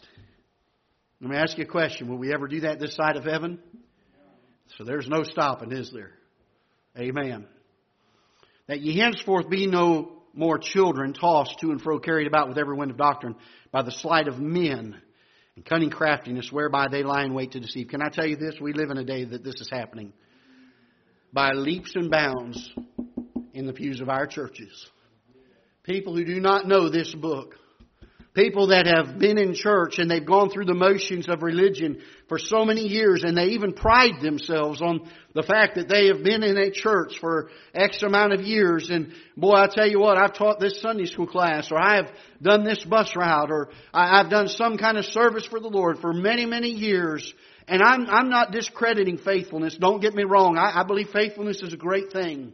Let 1.20 1.30
me 1.30 1.36
ask 1.36 1.58
you 1.58 1.64
a 1.64 1.68
question. 1.68 2.08
Will 2.08 2.16
we 2.16 2.32
ever 2.32 2.48
do 2.48 2.60
that 2.60 2.80
this 2.80 2.96
side 2.96 3.16
of 3.16 3.24
heaven? 3.24 3.58
So 4.78 4.84
there's 4.84 5.08
no 5.08 5.22
stopping, 5.22 5.72
is 5.72 5.90
there? 5.92 6.12
Amen. 6.98 7.46
That 8.68 8.80
ye 8.80 8.98
henceforth 8.98 9.50
be 9.50 9.66
no 9.66 10.12
more 10.32 10.58
children 10.58 11.12
tossed 11.12 11.58
to 11.60 11.70
and 11.70 11.80
fro, 11.80 11.98
carried 11.98 12.26
about 12.26 12.48
with 12.48 12.58
every 12.58 12.76
wind 12.76 12.90
of 12.90 12.96
doctrine 12.96 13.34
by 13.72 13.82
the 13.82 13.90
sleight 13.90 14.28
of 14.28 14.38
men 14.38 15.00
and 15.56 15.64
cunning 15.64 15.90
craftiness 15.90 16.50
whereby 16.50 16.86
they 16.90 17.02
lie 17.02 17.24
in 17.24 17.34
wait 17.34 17.52
to 17.52 17.60
deceive. 17.60 17.88
Can 17.88 18.00
I 18.02 18.08
tell 18.08 18.26
you 18.26 18.36
this? 18.36 18.54
We 18.60 18.72
live 18.72 18.90
in 18.90 18.98
a 18.98 19.04
day 19.04 19.24
that 19.24 19.44
this 19.44 19.60
is 19.60 19.68
happening. 19.70 20.12
By 21.32 21.52
leaps 21.52 21.94
and 21.94 22.10
bounds 22.10 22.72
in 23.52 23.66
the 23.66 23.72
pews 23.72 24.00
of 24.00 24.08
our 24.08 24.26
churches. 24.26 24.90
People 25.84 26.16
who 26.16 26.24
do 26.24 26.40
not 26.40 26.66
know 26.66 26.88
this 26.88 27.14
book 27.14 27.54
People 28.32 28.68
that 28.68 28.86
have 28.86 29.18
been 29.18 29.38
in 29.38 29.54
church 29.54 29.98
and 29.98 30.08
they've 30.08 30.24
gone 30.24 30.50
through 30.50 30.66
the 30.66 30.74
motions 30.74 31.28
of 31.28 31.42
religion 31.42 32.00
for 32.28 32.38
so 32.38 32.64
many 32.64 32.86
years 32.86 33.24
and 33.24 33.36
they 33.36 33.46
even 33.46 33.72
pride 33.72 34.20
themselves 34.22 34.80
on 34.80 35.10
the 35.34 35.42
fact 35.42 35.74
that 35.74 35.88
they 35.88 36.06
have 36.06 36.22
been 36.22 36.44
in 36.44 36.56
a 36.56 36.70
church 36.70 37.18
for 37.18 37.50
X 37.74 38.04
amount 38.04 38.32
of 38.32 38.42
years 38.42 38.88
and 38.88 39.12
boy, 39.36 39.54
I 39.54 39.66
tell 39.66 39.88
you 39.88 39.98
what, 39.98 40.16
I've 40.16 40.34
taught 40.34 40.60
this 40.60 40.80
Sunday 40.80 41.06
school 41.06 41.26
class 41.26 41.72
or 41.72 41.78
I 41.82 41.96
have 41.96 42.12
done 42.40 42.62
this 42.62 42.84
bus 42.84 43.16
route 43.16 43.50
or 43.50 43.70
I've 43.92 44.30
done 44.30 44.46
some 44.46 44.78
kind 44.78 44.96
of 44.96 45.06
service 45.06 45.46
for 45.46 45.58
the 45.58 45.68
Lord 45.68 45.98
for 45.98 46.12
many, 46.12 46.46
many 46.46 46.70
years 46.70 47.34
and 47.66 47.82
I'm, 47.82 48.06
I'm 48.08 48.30
not 48.30 48.52
discrediting 48.52 49.18
faithfulness. 49.18 49.76
Don't 49.76 50.00
get 50.00 50.14
me 50.14 50.22
wrong. 50.22 50.56
I, 50.56 50.82
I 50.82 50.84
believe 50.84 51.08
faithfulness 51.12 51.62
is 51.62 51.72
a 51.72 51.76
great 51.76 52.12
thing. 52.12 52.52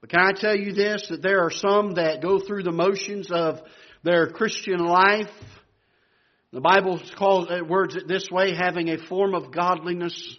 But 0.00 0.10
can 0.10 0.20
I 0.20 0.32
tell 0.32 0.56
you 0.56 0.72
this, 0.72 1.06
that 1.10 1.22
there 1.22 1.40
are 1.44 1.50
some 1.50 1.94
that 1.94 2.20
go 2.20 2.38
through 2.38 2.64
the 2.64 2.72
motions 2.72 3.30
of 3.30 3.60
their 4.04 4.28
Christian 4.28 4.78
life. 4.78 5.30
The 6.52 6.60
Bible 6.60 7.00
calls 7.16 7.50
it, 7.50 7.66
words 7.66 7.96
it 7.96 8.06
this 8.06 8.30
way, 8.30 8.54
having 8.54 8.90
a 8.90 8.98
form 8.98 9.34
of 9.34 9.50
godliness, 9.50 10.38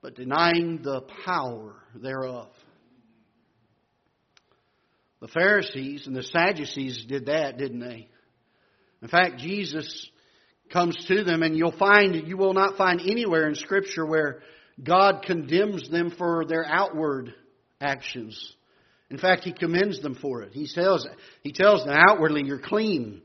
but 0.00 0.14
denying 0.14 0.80
the 0.82 1.00
power 1.24 1.74
thereof. 1.94 2.50
The 5.20 5.28
Pharisees 5.28 6.06
and 6.06 6.14
the 6.14 6.22
Sadducees 6.22 7.04
did 7.06 7.26
that, 7.26 7.58
didn't 7.58 7.80
they? 7.80 8.08
In 9.02 9.08
fact, 9.08 9.38
Jesus 9.38 10.08
comes 10.70 10.96
to 11.06 11.24
them 11.24 11.42
and 11.42 11.56
you'll 11.56 11.76
find, 11.76 12.28
you 12.28 12.36
will 12.36 12.54
not 12.54 12.76
find 12.76 13.00
anywhere 13.00 13.48
in 13.48 13.54
Scripture 13.54 14.06
where 14.06 14.42
God 14.82 15.24
condemns 15.24 15.88
them 15.90 16.10
for 16.10 16.44
their 16.46 16.64
outward 16.64 17.34
actions. 17.80 18.54
In 19.10 19.18
fact, 19.18 19.42
he 19.44 19.52
commends 19.52 20.00
them 20.00 20.14
for 20.14 20.42
it. 20.42 20.52
He 20.52 20.68
tells, 20.72 21.06
he 21.42 21.52
tells 21.52 21.84
them 21.84 21.94
outwardly, 21.96 22.44
you're 22.44 22.60
clean. 22.60 23.22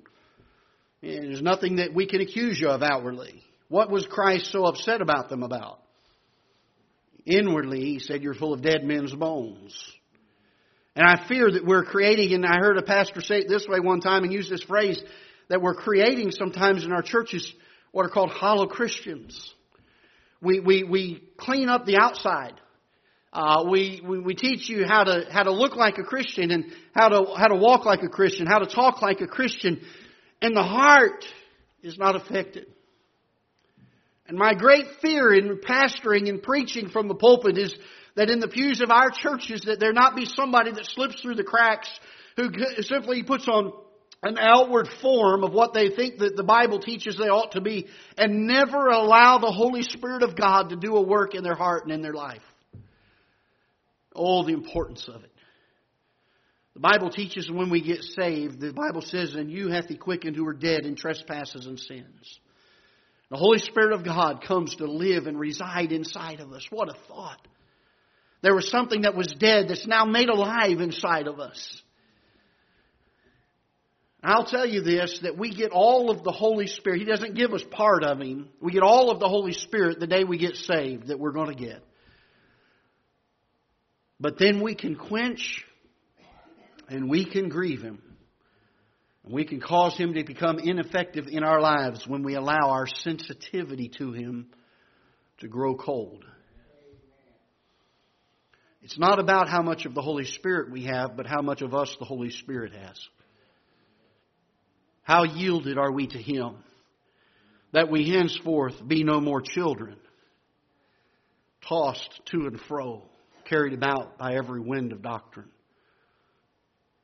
There's 1.01 1.41
nothing 1.41 1.75
that 1.75 1.93
we 1.93 2.07
can 2.07 2.21
accuse 2.21 2.59
you 2.59 2.69
of 2.69 2.81
outwardly. 2.81 3.43
What 3.67 3.91
was 3.91 4.07
Christ 4.07 4.51
so 4.51 4.65
upset 4.65 5.01
about 5.01 5.29
them 5.29 5.43
about? 5.43 5.79
Inwardly, 7.25 7.81
he 7.81 7.99
said, 7.99 8.23
you're 8.23 8.33
full 8.33 8.53
of 8.53 8.61
dead 8.61 8.83
men's 8.83 9.13
bones. 9.13 9.75
And 10.95 11.05
I 11.05 11.27
fear 11.27 11.51
that 11.51 11.65
we're 11.65 11.83
creating, 11.83 12.33
and 12.33 12.45
I 12.45 12.57
heard 12.57 12.77
a 12.77 12.83
pastor 12.83 13.21
say 13.21 13.39
it 13.39 13.47
this 13.47 13.67
way 13.67 13.79
one 13.79 13.99
time 13.99 14.23
and 14.23 14.33
use 14.33 14.49
this 14.49 14.63
phrase, 14.63 15.01
that 15.49 15.61
we're 15.61 15.75
creating 15.75 16.31
sometimes 16.31 16.83
in 16.83 16.91
our 16.91 17.01
churches 17.01 17.51
what 17.91 18.05
are 18.05 18.09
called 18.09 18.31
hollow 18.31 18.65
Christians. 18.65 19.53
We, 20.41 20.59
we, 20.59 20.83
we 20.83 21.23
clean 21.37 21.69
up 21.69 21.85
the 21.85 21.97
outside. 21.97 22.53
Uh, 23.35 23.65
we, 23.69 24.01
we, 24.01 24.19
we 24.19 24.33
teach 24.33 24.69
you 24.69 24.85
how 24.87 25.03
to, 25.03 25.25
how 25.29 25.43
to 25.43 25.51
look 25.51 25.75
like 25.75 25.97
a 25.97 26.03
Christian 26.03 26.51
and 26.51 26.71
how 26.93 27.09
to, 27.09 27.35
how 27.35 27.49
to 27.49 27.55
walk 27.57 27.83
like 27.83 28.01
a 28.01 28.07
Christian, 28.07 28.47
how 28.47 28.59
to 28.59 28.65
talk 28.65 29.01
like 29.01 29.19
a 29.19 29.27
Christian. 29.27 29.81
And 30.41 30.55
the 30.55 30.63
heart 30.63 31.25
is 31.83 31.97
not 31.97 32.15
affected. 32.15 32.67
And 34.25 34.37
my 34.37 34.53
great 34.53 34.85
fear 35.01 35.33
in 35.33 35.57
pastoring 35.57 36.29
and 36.29 36.41
preaching 36.41 36.87
from 36.87 37.09
the 37.09 37.13
pulpit 37.13 37.57
is 37.57 37.75
that 38.15 38.29
in 38.29 38.39
the 38.39 38.47
pews 38.47 38.79
of 38.79 38.89
our 38.89 39.11
churches 39.11 39.63
that 39.65 39.81
there 39.81 39.91
not 39.91 40.15
be 40.15 40.25
somebody 40.25 40.71
that 40.71 40.85
slips 40.85 41.21
through 41.21 41.35
the 41.35 41.43
cracks 41.43 41.89
who 42.37 42.51
simply 42.83 43.21
puts 43.21 43.49
on 43.49 43.73
an 44.23 44.37
outward 44.37 44.87
form 45.01 45.43
of 45.43 45.51
what 45.51 45.73
they 45.73 45.89
think 45.89 46.19
that 46.19 46.37
the 46.37 46.43
Bible 46.43 46.79
teaches 46.79 47.17
they 47.17 47.27
ought 47.27 47.51
to 47.51 47.59
be 47.59 47.87
and 48.17 48.47
never 48.47 48.87
allow 48.87 49.39
the 49.39 49.51
Holy 49.51 49.81
Spirit 49.81 50.23
of 50.23 50.37
God 50.37 50.69
to 50.69 50.77
do 50.77 50.95
a 50.95 51.01
work 51.01 51.35
in 51.35 51.43
their 51.43 51.53
heart 51.53 51.83
and 51.83 51.91
in 51.91 52.01
their 52.01 52.13
life. 52.13 52.41
Oh, 54.15 54.45
the 54.45 54.53
importance 54.53 55.07
of 55.07 55.23
it. 55.23 55.31
The 56.73 56.81
Bible 56.81 57.09
teaches 57.09 57.49
when 57.49 57.69
we 57.69 57.81
get 57.81 58.03
saved, 58.03 58.59
the 58.59 58.73
Bible 58.73 59.01
says, 59.01 59.33
and 59.35 59.49
you 59.49 59.69
hath 59.69 59.87
he 59.87 59.95
quickened 59.95 60.35
who 60.35 60.45
are 60.47 60.53
dead 60.53 60.85
in 60.85 60.95
trespasses 60.95 61.65
and 61.65 61.79
sins. 61.79 62.39
The 63.29 63.37
Holy 63.37 63.59
Spirit 63.59 63.93
of 63.93 64.03
God 64.03 64.43
comes 64.45 64.75
to 64.75 64.85
live 64.85 65.25
and 65.25 65.39
reside 65.39 65.91
inside 65.91 66.41
of 66.41 66.51
us. 66.51 66.67
What 66.69 66.89
a 66.89 66.95
thought. 67.07 67.47
There 68.41 68.53
was 68.53 68.69
something 68.69 69.01
that 69.01 69.15
was 69.15 69.33
dead 69.39 69.69
that's 69.69 69.87
now 69.87 70.05
made 70.05 70.29
alive 70.29 70.79
inside 70.79 71.27
of 71.27 71.39
us. 71.39 71.81
I'll 74.21 74.45
tell 74.45 74.65
you 74.65 74.81
this 74.81 75.19
that 75.21 75.37
we 75.37 75.51
get 75.53 75.71
all 75.71 76.09
of 76.09 76.23
the 76.23 76.31
Holy 76.31 76.67
Spirit. 76.67 76.99
He 76.99 77.05
doesn't 77.05 77.35
give 77.35 77.53
us 77.53 77.63
part 77.71 78.03
of 78.03 78.19
Him. 78.19 78.49
We 78.59 78.71
get 78.71 78.81
all 78.81 79.11
of 79.11 79.19
the 79.19 79.29
Holy 79.29 79.53
Spirit 79.53 79.99
the 79.99 80.07
day 80.07 80.23
we 80.23 80.37
get 80.37 80.55
saved 80.55 81.07
that 81.07 81.19
we're 81.19 81.31
going 81.31 81.55
to 81.55 81.63
get. 81.63 81.83
But 84.19 84.37
then 84.37 84.61
we 84.61 84.75
can 84.75 84.95
quench 84.95 85.65
and 86.87 87.09
we 87.09 87.25
can 87.25 87.49
grieve 87.49 87.81
Him. 87.81 88.01
And 89.23 89.33
we 89.33 89.45
can 89.45 89.59
cause 89.59 89.97
Him 89.97 90.13
to 90.13 90.23
become 90.23 90.59
ineffective 90.59 91.27
in 91.27 91.43
our 91.43 91.59
lives 91.59 92.07
when 92.07 92.23
we 92.23 92.35
allow 92.35 92.69
our 92.69 92.87
sensitivity 92.87 93.89
to 93.97 94.11
Him 94.11 94.47
to 95.39 95.47
grow 95.47 95.75
cold. 95.75 96.23
It's 98.81 98.99
not 98.99 99.19
about 99.19 99.49
how 99.49 99.63
much 99.63 99.85
of 99.85 99.95
the 99.95 100.01
Holy 100.01 100.25
Spirit 100.25 100.71
we 100.71 100.83
have, 100.83 101.17
but 101.17 101.25
how 101.25 101.41
much 101.41 101.63
of 101.63 101.73
us 101.73 101.95
the 101.97 102.05
Holy 102.05 102.29
Spirit 102.29 102.71
has. 102.73 102.99
How 105.01 105.23
yielded 105.23 105.77
are 105.77 105.91
we 105.91 106.07
to 106.07 106.19
Him? 106.19 106.57
That 107.73 107.89
we 107.89 108.07
henceforth 108.09 108.75
be 108.87 109.03
no 109.03 109.19
more 109.19 109.41
children, 109.41 109.97
tossed 111.67 112.21
to 112.27 112.45
and 112.45 112.61
fro, 112.61 113.03
carried 113.45 113.73
about 113.73 114.17
by 114.17 114.35
every 114.35 114.59
wind 114.59 114.91
of 114.91 115.01
doctrine. 115.01 115.49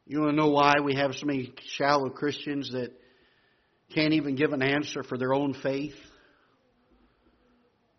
You 0.06 0.20
want 0.20 0.32
to 0.32 0.36
know 0.36 0.50
why 0.50 0.76
we 0.84 0.96
have 0.96 1.16
so 1.16 1.26
many 1.26 1.54
shallow 1.78 2.10
Christians 2.10 2.72
that 2.72 2.92
can't 3.94 4.14
even 4.14 4.36
give 4.36 4.52
an 4.54 4.62
answer 4.62 5.04
for 5.04 5.18
their 5.18 5.34
own 5.34 5.54
faith? 5.54 5.96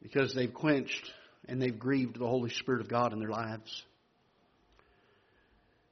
Because 0.02 0.34
they've 0.34 0.52
quenched 0.52 1.10
and 1.48 1.60
they've 1.60 1.78
grieved 1.78 2.18
the 2.18 2.26
Holy 2.26 2.50
Spirit 2.50 2.80
of 2.80 2.88
God 2.88 3.12
in 3.12 3.20
their 3.20 3.30
lives. 3.30 3.82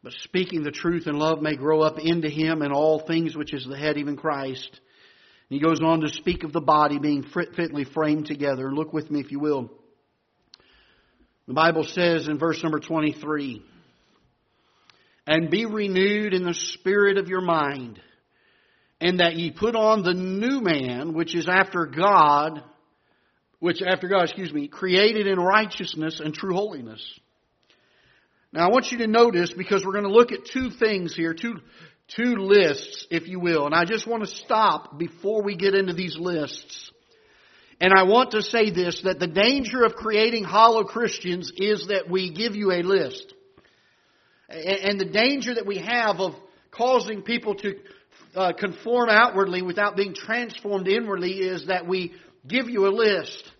But 0.02 0.12
speaking 0.24 0.62
the 0.62 0.70
truth 0.70 1.06
in 1.06 1.18
love 1.18 1.42
may 1.42 1.56
grow 1.56 1.82
up 1.82 1.98
into 1.98 2.28
him 2.28 2.62
in 2.62 2.72
all 2.72 3.00
things 3.00 3.36
which 3.36 3.52
is 3.52 3.66
the 3.66 3.76
head, 3.76 3.98
even 3.98 4.16
Christ. 4.16 4.68
And 4.70 5.58
he 5.58 5.60
goes 5.60 5.80
on 5.82 6.00
to 6.00 6.08
speak 6.08 6.42
of 6.44 6.52
the 6.52 6.60
body 6.60 6.98
being 6.98 7.22
fitly 7.22 7.84
framed 7.84 8.26
together. 8.26 8.72
Look 8.72 8.92
with 8.92 9.10
me, 9.10 9.20
if 9.20 9.30
you 9.30 9.40
will. 9.40 9.70
The 11.46 11.54
Bible 11.54 11.84
says 11.84 12.28
in 12.28 12.38
verse 12.38 12.62
number 12.62 12.78
23 12.78 13.62
And 15.26 15.50
be 15.50 15.66
renewed 15.66 16.34
in 16.34 16.44
the 16.44 16.54
spirit 16.54 17.18
of 17.18 17.28
your 17.28 17.40
mind, 17.40 18.00
and 19.00 19.20
that 19.20 19.36
ye 19.36 19.50
put 19.50 19.74
on 19.74 20.02
the 20.02 20.14
new 20.14 20.60
man, 20.60 21.14
which 21.14 21.34
is 21.34 21.48
after 21.48 21.86
God, 21.86 22.62
which 23.58 23.82
after 23.82 24.08
God, 24.08 24.24
excuse 24.24 24.52
me, 24.52 24.68
created 24.68 25.26
in 25.26 25.38
righteousness 25.38 26.20
and 26.20 26.34
true 26.34 26.54
holiness. 26.54 27.02
Now 28.52 28.66
I 28.66 28.70
want 28.70 28.90
you 28.90 28.98
to 28.98 29.06
notice 29.06 29.52
because 29.52 29.84
we're 29.84 29.92
going 29.92 30.04
to 30.04 30.12
look 30.12 30.32
at 30.32 30.46
two 30.46 30.70
things 30.70 31.14
here, 31.14 31.34
two, 31.34 31.56
two 32.16 32.36
lists, 32.36 33.06
if 33.10 33.28
you 33.28 33.38
will. 33.38 33.66
And 33.66 33.74
I 33.74 33.84
just 33.84 34.06
want 34.06 34.24
to 34.24 34.28
stop 34.28 34.98
before 34.98 35.42
we 35.42 35.56
get 35.56 35.74
into 35.74 35.92
these 35.92 36.16
lists. 36.18 36.90
And 37.80 37.94
I 37.94 38.02
want 38.02 38.32
to 38.32 38.42
say 38.42 38.70
this, 38.70 39.00
that 39.04 39.18
the 39.18 39.26
danger 39.26 39.84
of 39.84 39.94
creating 39.94 40.44
hollow 40.44 40.84
Christians 40.84 41.50
is 41.56 41.86
that 41.88 42.10
we 42.10 42.30
give 42.30 42.54
you 42.54 42.72
a 42.72 42.82
list. 42.82 43.32
And 44.50 45.00
the 45.00 45.06
danger 45.06 45.54
that 45.54 45.66
we 45.66 45.78
have 45.78 46.20
of 46.20 46.34
causing 46.70 47.22
people 47.22 47.54
to 47.54 47.76
uh, 48.34 48.52
conform 48.52 49.08
outwardly 49.08 49.62
without 49.62 49.96
being 49.96 50.14
transformed 50.14 50.88
inwardly 50.88 51.38
is 51.38 51.68
that 51.68 51.86
we 51.86 52.12
give 52.46 52.68
you 52.68 52.86
a 52.86 52.92
list. 52.92 53.50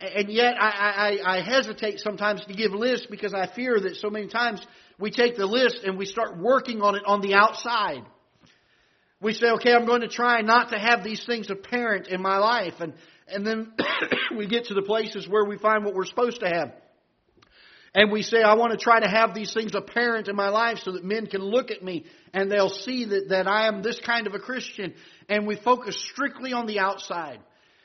And 0.00 0.30
yet 0.30 0.54
I, 0.58 1.18
I, 1.24 1.36
I 1.38 1.40
hesitate 1.42 2.00
sometimes 2.00 2.44
to 2.46 2.54
give 2.54 2.72
lists 2.72 3.06
because 3.08 3.34
I 3.34 3.46
fear 3.54 3.78
that 3.80 3.96
so 3.96 4.10
many 4.10 4.28
times 4.28 4.64
we 4.98 5.10
take 5.10 5.36
the 5.36 5.46
list 5.46 5.80
and 5.84 5.96
we 5.96 6.06
start 6.06 6.38
working 6.38 6.82
on 6.82 6.96
it 6.96 7.02
on 7.06 7.20
the 7.20 7.34
outside. 7.34 8.04
We 9.20 9.32
say, 9.32 9.48
okay, 9.50 9.72
I'm 9.72 9.86
going 9.86 10.02
to 10.02 10.08
try 10.08 10.40
not 10.42 10.70
to 10.70 10.78
have 10.78 11.02
these 11.02 11.24
things 11.26 11.50
apparent 11.50 12.08
in 12.08 12.22
my 12.22 12.38
life. 12.38 12.74
And, 12.80 12.94
and 13.30 13.46
then 13.46 13.72
we 14.36 14.46
get 14.46 14.66
to 14.66 14.74
the 14.74 14.82
places 14.82 15.28
where 15.28 15.44
we 15.44 15.58
find 15.58 15.84
what 15.84 15.94
we're 15.94 16.04
supposed 16.04 16.40
to 16.40 16.48
have. 16.48 16.72
And 17.94 18.12
we 18.12 18.22
say, 18.22 18.42
I 18.42 18.54
want 18.54 18.72
to 18.72 18.78
try 18.78 19.00
to 19.00 19.08
have 19.08 19.34
these 19.34 19.52
things 19.52 19.74
apparent 19.74 20.28
in 20.28 20.36
my 20.36 20.50
life 20.50 20.78
so 20.84 20.92
that 20.92 21.04
men 21.04 21.26
can 21.26 21.40
look 21.40 21.70
at 21.70 21.82
me 21.82 22.04
and 22.34 22.50
they'll 22.50 22.68
see 22.68 23.06
that, 23.06 23.30
that 23.30 23.48
I 23.48 23.66
am 23.66 23.82
this 23.82 23.98
kind 23.98 24.26
of 24.26 24.34
a 24.34 24.38
Christian. 24.38 24.94
And 25.28 25.46
we 25.46 25.56
focus 25.56 25.96
strictly 26.12 26.52
on 26.52 26.66
the 26.66 26.80
outside. 26.80 27.40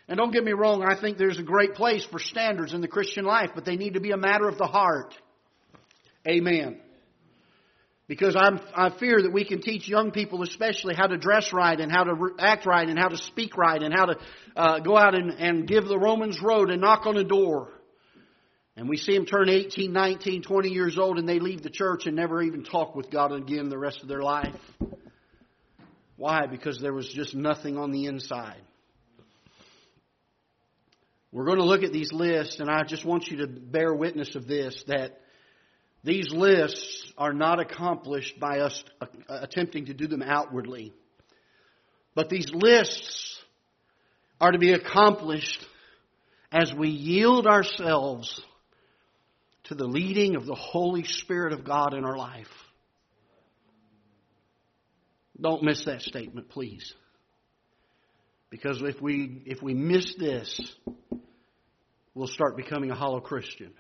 And 0.08 0.18
don't 0.18 0.32
get 0.32 0.44
me 0.44 0.52
wrong, 0.52 0.84
I 0.84 1.00
think 1.00 1.18
there's 1.18 1.40
a 1.40 1.44
great 1.44 1.76
place 1.76 2.06
for 2.06 2.20
standards 2.20 2.74
in 2.74 2.82
the 2.82 2.88
Christian 2.88 3.24
life, 3.24 3.52
but 3.56 3.64
they 3.64 3.78
need 3.78 3.94
to 3.94 4.02
be 4.02 4.12
a 4.12 4.18
matter 4.18 4.50
of 4.50 4.58
the 4.58 4.68
heart. 4.68 5.16
Amen. 6.28 6.82
Because 8.08 8.36
I'm, 8.38 8.60
I 8.76 8.90
fear 8.90 9.22
that 9.22 9.32
we 9.32 9.46
can 9.46 9.62
teach 9.62 9.88
young 9.88 10.12
people, 10.12 10.44
especially, 10.44 10.94
how 10.94 11.08
to 11.08 11.18
dress 11.18 11.54
right 11.54 11.80
and 11.80 11.90
how 11.90 12.04
to 12.04 12.32
act 12.38 12.66
right 12.66 12.88
and 12.88 13.00
how 13.00 13.08
to 13.08 13.18
speak 13.18 13.58
right 13.58 13.82
and 13.82 13.94
how 13.94 14.06
to 14.06 14.18
uh, 14.58 14.80
go 14.80 14.98
out 14.98 15.16
and, 15.16 15.32
and 15.32 15.68
give 15.68 15.86
the 15.86 15.98
Romans 15.98 16.42
road 16.42 16.70
and 16.70 16.82
knock 16.82 17.06
on 17.06 17.16
a 17.16 17.24
door. 17.24 17.70
And 18.76 18.90
we 18.90 18.98
see 18.98 19.16
them 19.16 19.26
turn 19.26 19.50
18, 19.50 19.94
19, 19.94 20.42
20 20.42 20.70
years 20.70 20.98
old 20.98 21.18
and 21.18 21.30
they 21.30 21.40
leave 21.40 21.62
the 21.62 21.70
church 21.70 22.06
and 22.06 22.16
never 22.16 22.42
even 22.42 22.64
talk 22.64 22.96
with 22.96 23.10
God 23.10 23.32
again 23.32 23.70
the 23.70 23.78
rest 23.78 24.02
of 24.02 24.10
their 24.10 24.24
life. 24.24 24.60
Why? 26.18 26.48
Because 26.48 26.80
there 26.82 26.94
was 26.94 27.08
just 27.08 27.36
nothing 27.36 27.78
on 27.78 27.92
the 27.92 28.06
inside. 28.06 28.62
We're 31.32 31.46
going 31.46 31.58
to 31.58 31.66
look 31.66 31.82
at 31.82 31.92
these 31.92 32.14
lists, 32.14 32.60
and 32.60 32.70
I 32.70 32.84
just 32.84 33.04
want 33.04 33.28
you 33.28 33.38
to 33.38 33.48
bear 33.48 33.92
witness 33.94 34.36
of 34.36 34.48
this 34.48 34.84
that 34.88 35.20
these 36.04 36.32
lists 36.32 37.12
are 37.18 37.34
not 37.34 37.60
accomplished 37.60 38.40
by 38.40 38.60
us 38.60 38.84
uh, 39.00 39.06
attempting 39.30 39.86
to 39.86 39.94
do 39.94 40.08
them 40.08 40.22
outwardly. 40.22 40.94
But 42.16 42.30
these 42.30 42.52
lists 42.54 43.40
are 44.40 44.52
to 44.52 44.60
be 44.60 44.74
accomplished 44.74 45.66
as 46.52 46.74
we 46.74 46.90
yield 46.90 47.48
ourselves 47.48 48.42
to 49.66 49.76
the 49.76 49.86
leading 49.86 50.36
of 50.36 50.46
the 50.46 50.56
Holy 50.56 51.06
Spirit 51.06 51.54
of 51.54 51.64
God 51.64 51.94
in 51.94 52.04
our 52.04 52.18
life. 52.18 52.48
Don't 55.40 55.64
miss 55.64 55.86
that 55.86 56.02
statement, 56.02 56.50
please. 56.50 56.94
Because 58.50 58.82
if 58.84 59.02
we, 59.02 59.42
if 59.46 59.64
we 59.64 59.74
miss 59.74 60.14
this, 60.20 60.62
we'll 62.14 62.28
start 62.28 62.56
becoming 62.56 62.92
a 62.92 62.96
hollow 62.96 63.20
Christian. 63.20 63.74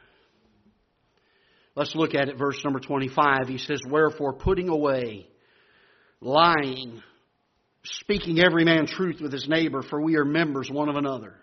Let's 1.76 1.96
look 1.96 2.14
at 2.14 2.30
it, 2.30 2.38
verse 2.38 2.62
number 2.64 2.80
25. 2.80 3.48
He 3.48 3.58
says, 3.58 3.82
Wherefore, 3.88 4.34
putting 4.34 4.70
away 4.70 5.28
lying, 6.22 7.02
speaking 7.84 8.40
every 8.40 8.64
man 8.64 8.86
truth 8.86 9.20
with 9.22 9.34
his 9.34 9.48
neighbor, 9.48 9.82
for 9.82 10.02
we 10.02 10.16
are 10.16 10.26
members 10.26 10.70
one 10.70 10.90
of 10.90 10.96
another. 10.96 11.34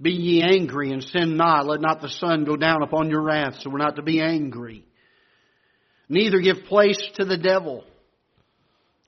Be 0.00 0.10
ye 0.10 0.42
angry 0.42 0.90
and 0.90 1.02
sin 1.02 1.36
not. 1.36 1.66
Let 1.66 1.80
not 1.80 2.00
the 2.00 2.08
sun 2.08 2.44
go 2.44 2.56
down 2.56 2.82
upon 2.82 3.10
your 3.10 3.22
wrath. 3.22 3.60
So 3.60 3.70
we're 3.70 3.78
not 3.78 3.96
to 3.96 4.02
be 4.02 4.20
angry. 4.20 4.84
Neither 6.08 6.40
give 6.40 6.64
place 6.64 7.00
to 7.14 7.24
the 7.24 7.38
devil. 7.38 7.84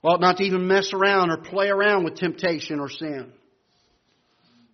Ought 0.03 0.21
not 0.21 0.37
to 0.37 0.45
even 0.45 0.69
mess 0.69 0.92
around 0.92 1.31
or 1.31 1.38
play 1.38 1.69
around 1.69 2.05
with 2.05 2.14
temptation 2.14 2.79
or 2.79 2.88
sin. 2.88 3.33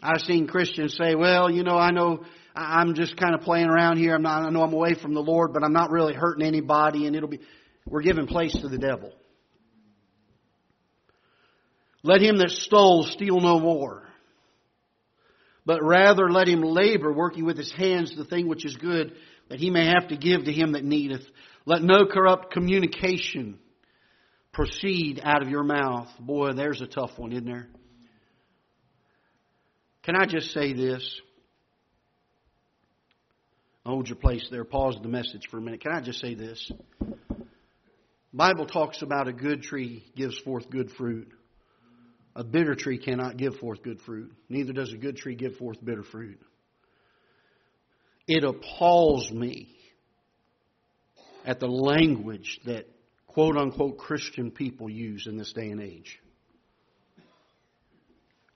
I've 0.02 0.22
seen 0.22 0.48
Christians 0.48 0.96
say, 0.96 1.14
well, 1.14 1.48
you 1.48 1.62
know, 1.62 1.76
I 1.76 1.92
know 1.92 2.24
I'm 2.56 2.94
just 2.94 3.16
kind 3.16 3.34
of 3.34 3.42
playing 3.42 3.68
around 3.68 3.98
here. 3.98 4.14
I'm 4.16 4.22
not, 4.22 4.42
I 4.42 4.50
know 4.50 4.62
I'm 4.62 4.72
away 4.72 4.94
from 4.94 5.14
the 5.14 5.22
Lord, 5.22 5.52
but 5.52 5.62
I'm 5.62 5.72
not 5.72 5.90
really 5.90 6.12
hurting 6.12 6.44
anybody 6.44 7.06
and 7.06 7.14
it'll 7.14 7.28
be, 7.28 7.40
we're 7.86 8.02
giving 8.02 8.26
place 8.26 8.52
to 8.52 8.68
the 8.68 8.78
devil. 8.78 9.12
Let 12.02 12.20
him 12.20 12.38
that 12.38 12.50
stole 12.50 13.04
steal 13.04 13.40
no 13.40 13.60
more, 13.60 14.02
but 15.64 15.84
rather 15.84 16.28
let 16.30 16.48
him 16.48 16.62
labor, 16.62 17.12
working 17.12 17.44
with 17.44 17.56
his 17.56 17.72
hands 17.72 18.12
the 18.16 18.24
thing 18.24 18.48
which 18.48 18.66
is 18.66 18.76
good, 18.76 19.12
that 19.48 19.60
he 19.60 19.70
may 19.70 19.86
have 19.86 20.08
to 20.08 20.16
give 20.16 20.44
to 20.44 20.52
him 20.52 20.72
that 20.72 20.84
needeth. 20.84 21.22
Let 21.64 21.82
no 21.82 22.06
corrupt 22.06 22.52
communication 22.52 23.60
proceed 24.52 25.20
out 25.22 25.42
of 25.42 25.48
your 25.48 25.62
mouth. 25.62 26.08
Boy, 26.18 26.54
there's 26.54 26.80
a 26.80 26.86
tough 26.86 27.12
one, 27.16 27.30
isn't 27.30 27.44
there? 27.46 27.68
Can 30.02 30.16
I 30.16 30.26
just 30.26 30.52
say 30.52 30.72
this? 30.72 31.20
Hold 33.86 34.08
your 34.08 34.16
place 34.16 34.46
there. 34.50 34.64
Pause 34.64 34.98
the 35.02 35.08
message 35.08 35.48
for 35.50 35.58
a 35.58 35.60
minute. 35.60 35.80
Can 35.80 35.92
I 35.92 36.00
just 36.00 36.20
say 36.20 36.34
this? 36.34 36.70
Bible 38.32 38.66
talks 38.66 39.02
about 39.02 39.28
a 39.28 39.32
good 39.32 39.62
tree 39.62 40.04
gives 40.16 40.38
forth 40.38 40.70
good 40.70 40.90
fruit. 40.92 41.32
A 42.34 42.42
bitter 42.42 42.74
tree 42.74 42.98
cannot 42.98 43.36
give 43.36 43.56
forth 43.56 43.82
good 43.82 44.00
fruit. 44.00 44.32
Neither 44.48 44.72
does 44.72 44.92
a 44.92 44.96
good 44.96 45.16
tree 45.16 45.34
give 45.34 45.56
forth 45.56 45.84
bitter 45.84 46.02
fruit. 46.02 46.40
It 48.26 48.44
appalls 48.44 49.30
me 49.30 49.68
at 51.44 51.60
the 51.60 51.66
language 51.66 52.60
that 52.64 52.86
quote 53.26 53.56
unquote 53.56 53.98
Christian 53.98 54.50
people 54.50 54.88
use 54.88 55.26
in 55.26 55.36
this 55.36 55.52
day 55.52 55.68
and 55.68 55.82
age. 55.82 56.18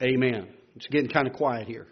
Amen. 0.02 0.48
It's 0.76 0.86
getting 0.86 1.08
kind 1.08 1.26
of 1.26 1.32
quiet 1.32 1.66
here. 1.66 1.86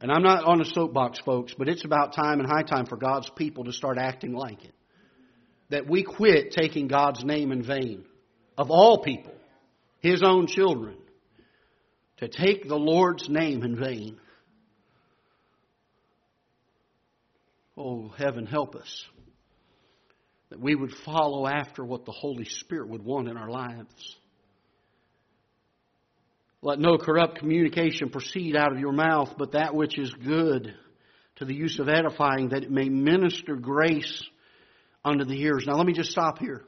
And 0.00 0.12
I'm 0.12 0.22
not 0.22 0.44
on 0.44 0.60
a 0.60 0.64
soapbox, 0.64 1.20
folks, 1.24 1.54
but 1.56 1.68
it's 1.68 1.84
about 1.84 2.12
time 2.12 2.40
and 2.40 2.48
high 2.48 2.62
time 2.62 2.86
for 2.86 2.96
God's 2.96 3.30
people 3.36 3.64
to 3.64 3.72
start 3.72 3.98
acting 3.98 4.32
like 4.32 4.64
it. 4.64 4.74
That 5.70 5.88
we 5.88 6.02
quit 6.02 6.52
taking 6.52 6.88
God's 6.88 7.24
name 7.24 7.52
in 7.52 7.62
vain. 7.62 8.04
Of 8.56 8.70
all 8.70 9.02
people, 9.02 9.34
His 10.00 10.22
own 10.24 10.46
children, 10.46 10.96
to 12.18 12.28
take 12.28 12.66
the 12.66 12.76
Lord's 12.76 13.28
name 13.28 13.62
in 13.62 13.76
vain. 13.76 14.18
Oh, 17.76 18.08
heaven 18.16 18.46
help 18.46 18.74
us. 18.74 19.04
That 20.50 20.60
we 20.60 20.74
would 20.74 20.92
follow 21.04 21.46
after 21.46 21.84
what 21.84 22.06
the 22.06 22.12
Holy 22.12 22.44
Spirit 22.44 22.88
would 22.88 23.04
want 23.04 23.28
in 23.28 23.36
our 23.36 23.50
lives. 23.50 24.16
Let 26.60 26.80
no 26.80 26.98
corrupt 26.98 27.38
communication 27.38 28.10
proceed 28.10 28.56
out 28.56 28.72
of 28.72 28.80
your 28.80 28.92
mouth, 28.92 29.34
but 29.38 29.52
that 29.52 29.74
which 29.74 29.96
is 29.96 30.12
good 30.12 30.74
to 31.36 31.44
the 31.44 31.54
use 31.54 31.78
of 31.78 31.88
edifying, 31.88 32.48
that 32.48 32.64
it 32.64 32.70
may 32.70 32.88
minister 32.88 33.54
grace 33.54 34.22
unto 35.04 35.24
the 35.24 35.36
hearers. 35.36 35.64
Now 35.66 35.74
let 35.74 35.86
me 35.86 35.92
just 35.92 36.10
stop 36.10 36.40
here. 36.40 36.64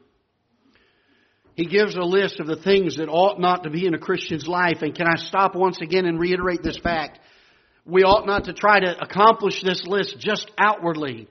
He 1.56 1.66
gives 1.66 1.96
a 1.96 2.02
list 2.02 2.38
of 2.38 2.46
the 2.46 2.56
things 2.56 2.96
that 2.96 3.08
ought 3.08 3.40
not 3.40 3.64
to 3.64 3.70
be 3.70 3.84
in 3.84 3.94
a 3.94 3.98
Christian's 3.98 4.46
life. 4.46 4.78
And 4.82 4.94
can 4.94 5.08
I 5.08 5.16
stop 5.16 5.56
once 5.56 5.80
again 5.80 6.06
and 6.06 6.20
reiterate 6.20 6.62
this 6.62 6.78
fact? 6.78 7.18
We 7.84 8.04
ought 8.04 8.26
not 8.26 8.44
to 8.44 8.52
try 8.52 8.78
to 8.78 8.96
accomplish 8.98 9.60
this 9.60 9.84
list 9.84 10.20
just 10.20 10.50
outwardly. 10.56 11.26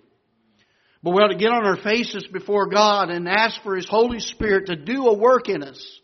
But 1.01 1.11
we 1.11 1.21
ought 1.21 1.29
to 1.29 1.35
get 1.35 1.51
on 1.51 1.65
our 1.65 1.77
faces 1.77 2.27
before 2.27 2.67
God 2.67 3.09
and 3.09 3.29
ask 3.29 3.63
for 3.63 3.77
His 3.77 3.87
Holy 3.87 4.19
Spirit 4.19 4.65
to 4.65 4.75
do 4.75 5.07
a 5.07 5.17
work 5.17 5.47
in 5.47 5.63
us 5.63 5.99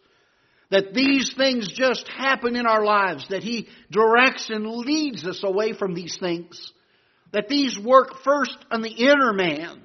that 0.71 0.93
these 0.93 1.33
things 1.35 1.71
just 1.71 2.07
happen 2.07 2.55
in 2.55 2.65
our 2.65 2.83
lives, 2.83 3.27
that 3.29 3.43
He 3.43 3.67
directs 3.91 4.49
and 4.49 4.67
leads 4.67 5.25
us 5.25 5.41
away 5.43 5.73
from 5.73 5.93
these 5.93 6.17
things, 6.17 6.71
that 7.31 7.47
these 7.47 7.77
work 7.77 8.23
first 8.23 8.57
on 8.71 8.81
the 8.81 8.89
inner 8.89 9.33
man, 9.33 9.81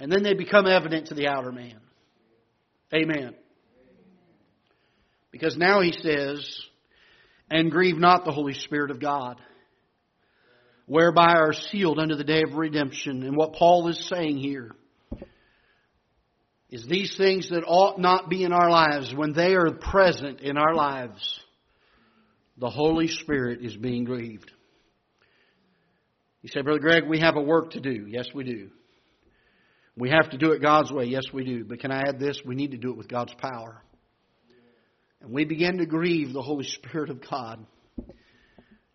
and 0.00 0.10
then 0.10 0.22
they 0.22 0.34
become 0.34 0.66
evident 0.66 1.08
to 1.08 1.14
the 1.14 1.28
outer 1.28 1.52
man. 1.52 1.78
Amen. 2.94 3.34
Because 5.30 5.56
now 5.56 5.80
He 5.80 5.92
says, 5.92 6.60
and 7.50 7.70
grieve 7.70 7.98
not 7.98 8.24
the 8.24 8.32
Holy 8.32 8.54
Spirit 8.54 8.90
of 8.90 9.00
God, 9.00 9.40
whereby 10.86 11.34
are 11.34 11.52
sealed 11.52 11.98
unto 11.98 12.14
the 12.16 12.24
day 12.24 12.42
of 12.46 12.56
redemption. 12.56 13.22
And 13.22 13.36
what 13.36 13.54
Paul 13.54 13.88
is 13.88 14.08
saying 14.08 14.38
here 14.38 14.72
is 16.70 16.86
these 16.86 17.16
things 17.16 17.50
that 17.50 17.64
ought 17.66 17.98
not 17.98 18.28
be 18.28 18.42
in 18.42 18.52
our 18.52 18.70
lives, 18.70 19.14
when 19.14 19.32
they 19.32 19.54
are 19.54 19.70
present 19.70 20.40
in 20.40 20.56
our 20.56 20.74
lives, 20.74 21.40
the 22.58 22.70
Holy 22.70 23.08
Spirit 23.08 23.60
is 23.62 23.76
being 23.76 24.04
grieved. 24.04 24.50
You 26.42 26.48
say, 26.52 26.62
Brother 26.62 26.80
Greg, 26.80 27.04
we 27.08 27.20
have 27.20 27.36
a 27.36 27.40
work 27.40 27.72
to 27.72 27.80
do. 27.80 28.06
Yes, 28.08 28.26
we 28.34 28.44
do. 28.44 28.70
We 29.96 30.10
have 30.10 30.30
to 30.30 30.38
do 30.38 30.52
it 30.52 30.62
God's 30.62 30.92
way. 30.92 31.04
Yes, 31.06 31.24
we 31.32 31.44
do. 31.44 31.64
But 31.64 31.80
can 31.80 31.90
I 31.90 32.02
add 32.08 32.18
this? 32.18 32.40
We 32.44 32.54
need 32.54 32.72
to 32.72 32.76
do 32.76 32.90
it 32.90 32.96
with 32.96 33.08
God's 33.08 33.34
power. 33.34 33.82
And 35.22 35.32
we 35.32 35.44
begin 35.44 35.78
to 35.78 35.86
grieve 35.86 36.32
the 36.32 36.42
Holy 36.42 36.64
Spirit 36.82 37.10
of 37.10 37.20
God. 37.28 37.64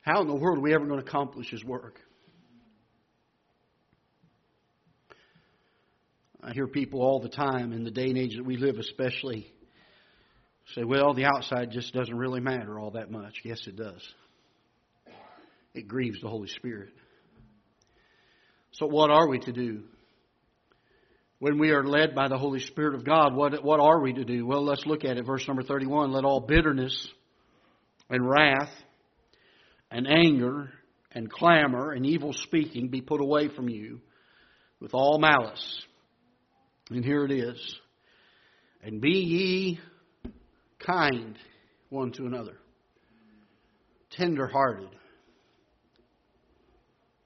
How 0.01 0.21
in 0.21 0.27
the 0.27 0.35
world 0.35 0.57
are 0.57 0.61
we 0.61 0.73
ever 0.73 0.85
going 0.85 0.99
to 0.99 1.05
accomplish 1.05 1.49
His 1.49 1.63
work? 1.63 1.99
I 6.43 6.53
hear 6.53 6.67
people 6.67 7.01
all 7.01 7.19
the 7.19 7.29
time 7.29 7.71
in 7.71 7.83
the 7.83 7.91
day 7.91 8.05
and 8.05 8.17
age 8.17 8.35
that 8.35 8.45
we 8.45 8.57
live, 8.57 8.77
especially, 8.79 9.51
say, 10.73 10.83
well, 10.83 11.13
the 11.13 11.25
outside 11.25 11.69
just 11.71 11.93
doesn't 11.93 12.15
really 12.15 12.39
matter 12.39 12.79
all 12.79 12.91
that 12.91 13.11
much. 13.11 13.35
Yes, 13.43 13.61
it 13.67 13.75
does. 13.75 14.01
It 15.75 15.87
grieves 15.87 16.19
the 16.19 16.29
Holy 16.29 16.47
Spirit. 16.47 16.89
So, 18.73 18.87
what 18.87 19.11
are 19.11 19.27
we 19.27 19.39
to 19.39 19.51
do? 19.51 19.83
When 21.37 21.59
we 21.59 21.71
are 21.71 21.83
led 21.83 22.15
by 22.15 22.27
the 22.27 22.37
Holy 22.37 22.59
Spirit 22.59 22.95
of 22.95 23.05
God, 23.05 23.35
what, 23.35 23.63
what 23.63 23.79
are 23.79 23.99
we 23.99 24.13
to 24.13 24.23
do? 24.23 24.45
Well, 24.45 24.63
let's 24.63 24.85
look 24.85 25.03
at 25.05 25.17
it. 25.17 25.25
Verse 25.25 25.47
number 25.47 25.63
31 25.63 26.11
Let 26.11 26.23
all 26.23 26.39
bitterness 26.39 27.07
and 28.09 28.27
wrath 28.27 28.69
and 29.91 30.07
anger 30.07 30.71
and 31.11 31.31
clamor 31.31 31.91
and 31.91 32.05
evil 32.05 32.33
speaking 32.33 32.89
be 32.89 33.01
put 33.01 33.21
away 33.21 33.49
from 33.49 33.69
you 33.69 34.01
with 34.79 34.93
all 34.93 35.19
malice. 35.19 35.83
And 36.91 37.05
here 37.05 37.23
it 37.23 37.31
is. 37.31 37.79
And 38.83 38.99
be 38.99 39.11
ye 39.11 39.79
kind 40.79 41.37
one 41.89 42.11
to 42.13 42.25
another, 42.25 42.57
tender 44.11 44.47
hearted. 44.47 44.89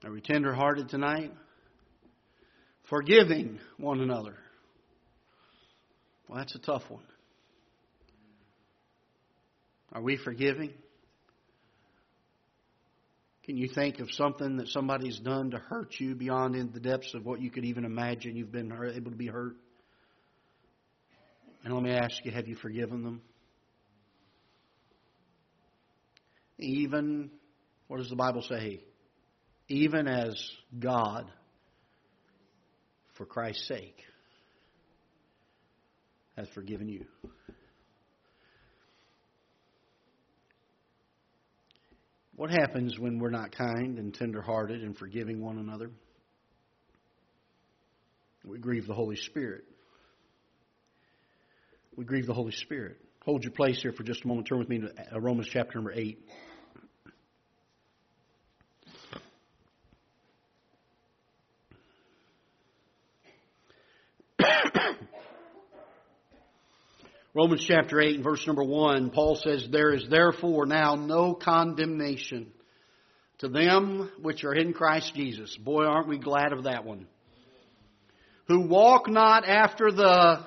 Are 0.04 0.12
we 0.12 0.20
tender 0.20 0.54
hearted 0.54 0.88
tonight? 0.88 1.32
Forgiving 2.88 3.58
one 3.76 4.00
another. 4.00 4.36
Well, 6.28 6.38
that's 6.38 6.54
a 6.54 6.60
tough 6.60 6.82
one. 6.88 7.02
Are 9.92 10.02
we 10.02 10.16
forgiving? 10.16 10.74
Can 13.46 13.56
you 13.56 13.68
think 13.68 14.00
of 14.00 14.10
something 14.10 14.56
that 14.56 14.66
somebody's 14.68 15.20
done 15.20 15.52
to 15.52 15.58
hurt 15.58 15.94
you 16.00 16.16
beyond 16.16 16.56
in 16.56 16.72
the 16.72 16.80
depths 16.80 17.14
of 17.14 17.24
what 17.24 17.40
you 17.40 17.48
could 17.48 17.64
even 17.64 17.84
imagine 17.84 18.34
you've 18.34 18.50
been 18.50 18.72
able 18.72 19.12
to 19.12 19.16
be 19.16 19.28
hurt? 19.28 19.54
And 21.64 21.72
let 21.72 21.80
me 21.80 21.92
ask 21.92 22.24
you, 22.24 22.32
have 22.32 22.48
you 22.48 22.56
forgiven 22.56 23.04
them? 23.04 23.22
Even, 26.58 27.30
what 27.86 27.98
does 27.98 28.10
the 28.10 28.16
Bible 28.16 28.42
say? 28.42 28.80
Even 29.68 30.08
as 30.08 30.34
God, 30.76 31.30
for 33.16 33.26
Christ's 33.26 33.68
sake, 33.68 33.98
has 36.36 36.48
forgiven 36.48 36.88
you. 36.88 37.04
What 42.36 42.50
happens 42.50 42.98
when 42.98 43.18
we're 43.18 43.30
not 43.30 43.52
kind 43.52 43.98
and 43.98 44.12
tenderhearted 44.12 44.82
and 44.82 44.96
forgiving 44.96 45.40
one 45.40 45.58
another? 45.58 45.90
We 48.44 48.58
grieve 48.58 48.86
the 48.86 48.94
Holy 48.94 49.16
Spirit. 49.16 49.64
We 51.96 52.04
grieve 52.04 52.26
the 52.26 52.34
Holy 52.34 52.52
Spirit. 52.52 52.98
Hold 53.24 53.42
your 53.42 53.52
place 53.52 53.80
here 53.80 53.92
for 53.92 54.02
just 54.02 54.22
a 54.24 54.28
moment. 54.28 54.46
Turn 54.48 54.58
with 54.58 54.68
me 54.68 54.80
to 54.80 55.20
Romans 55.20 55.48
chapter 55.50 55.78
number 55.78 55.92
8. 55.92 56.18
Romans 67.36 67.66
chapter 67.68 68.00
8 68.00 68.14
and 68.14 68.24
verse 68.24 68.46
number 68.46 68.64
1, 68.64 69.10
Paul 69.10 69.36
says, 69.36 69.68
There 69.70 69.92
is 69.92 70.06
therefore 70.08 70.64
now 70.64 70.94
no 70.94 71.34
condemnation 71.34 72.50
to 73.40 73.48
them 73.48 74.10
which 74.22 74.42
are 74.42 74.54
in 74.54 74.72
Christ 74.72 75.14
Jesus. 75.14 75.54
Boy, 75.58 75.84
aren't 75.84 76.08
we 76.08 76.16
glad 76.16 76.54
of 76.54 76.64
that 76.64 76.86
one. 76.86 77.06
Who 78.48 78.66
walk 78.66 79.10
not 79.10 79.46
after 79.46 79.92
the, 79.92 80.46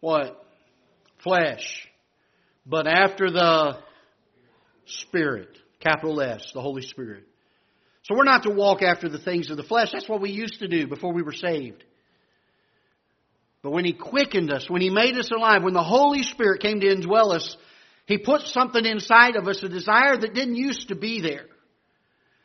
what? 0.00 0.44
Flesh. 1.24 1.88
But 2.66 2.86
after 2.86 3.30
the 3.30 3.78
Spirit. 4.84 5.56
Capital 5.80 6.20
S, 6.20 6.50
the 6.52 6.60
Holy 6.60 6.82
Spirit. 6.82 7.24
So 8.02 8.14
we're 8.14 8.24
not 8.24 8.42
to 8.42 8.50
walk 8.50 8.82
after 8.82 9.08
the 9.08 9.20
things 9.20 9.48
of 9.48 9.56
the 9.56 9.62
flesh. 9.62 9.88
That's 9.90 10.08
what 10.08 10.20
we 10.20 10.32
used 10.32 10.58
to 10.58 10.68
do 10.68 10.86
before 10.86 11.14
we 11.14 11.22
were 11.22 11.32
saved. 11.32 11.82
But 13.66 13.72
when 13.72 13.84
He 13.84 13.94
quickened 13.94 14.52
us, 14.52 14.70
when 14.70 14.80
He 14.80 14.90
made 14.90 15.16
us 15.16 15.32
alive, 15.32 15.64
when 15.64 15.74
the 15.74 15.82
Holy 15.82 16.22
Spirit 16.22 16.62
came 16.62 16.78
to 16.78 16.86
indwell 16.86 17.32
us, 17.32 17.56
He 18.06 18.16
put 18.16 18.42
something 18.42 18.86
inside 18.86 19.34
of 19.34 19.48
us, 19.48 19.60
a 19.60 19.68
desire 19.68 20.16
that 20.16 20.34
didn't 20.34 20.54
used 20.54 20.86
to 20.90 20.94
be 20.94 21.20
there. 21.20 21.46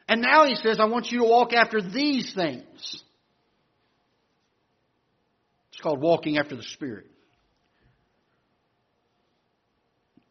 And 0.08 0.20
now 0.20 0.48
He 0.48 0.56
says, 0.56 0.80
I 0.80 0.86
want 0.86 1.12
you 1.12 1.20
to 1.20 1.26
walk 1.26 1.54
after 1.54 1.80
these 1.80 2.34
things. 2.34 3.04
It's 5.72 5.80
called 5.80 6.02
walking 6.02 6.40
after 6.40 6.56
the 6.56 6.64
Spirit. 6.64 7.06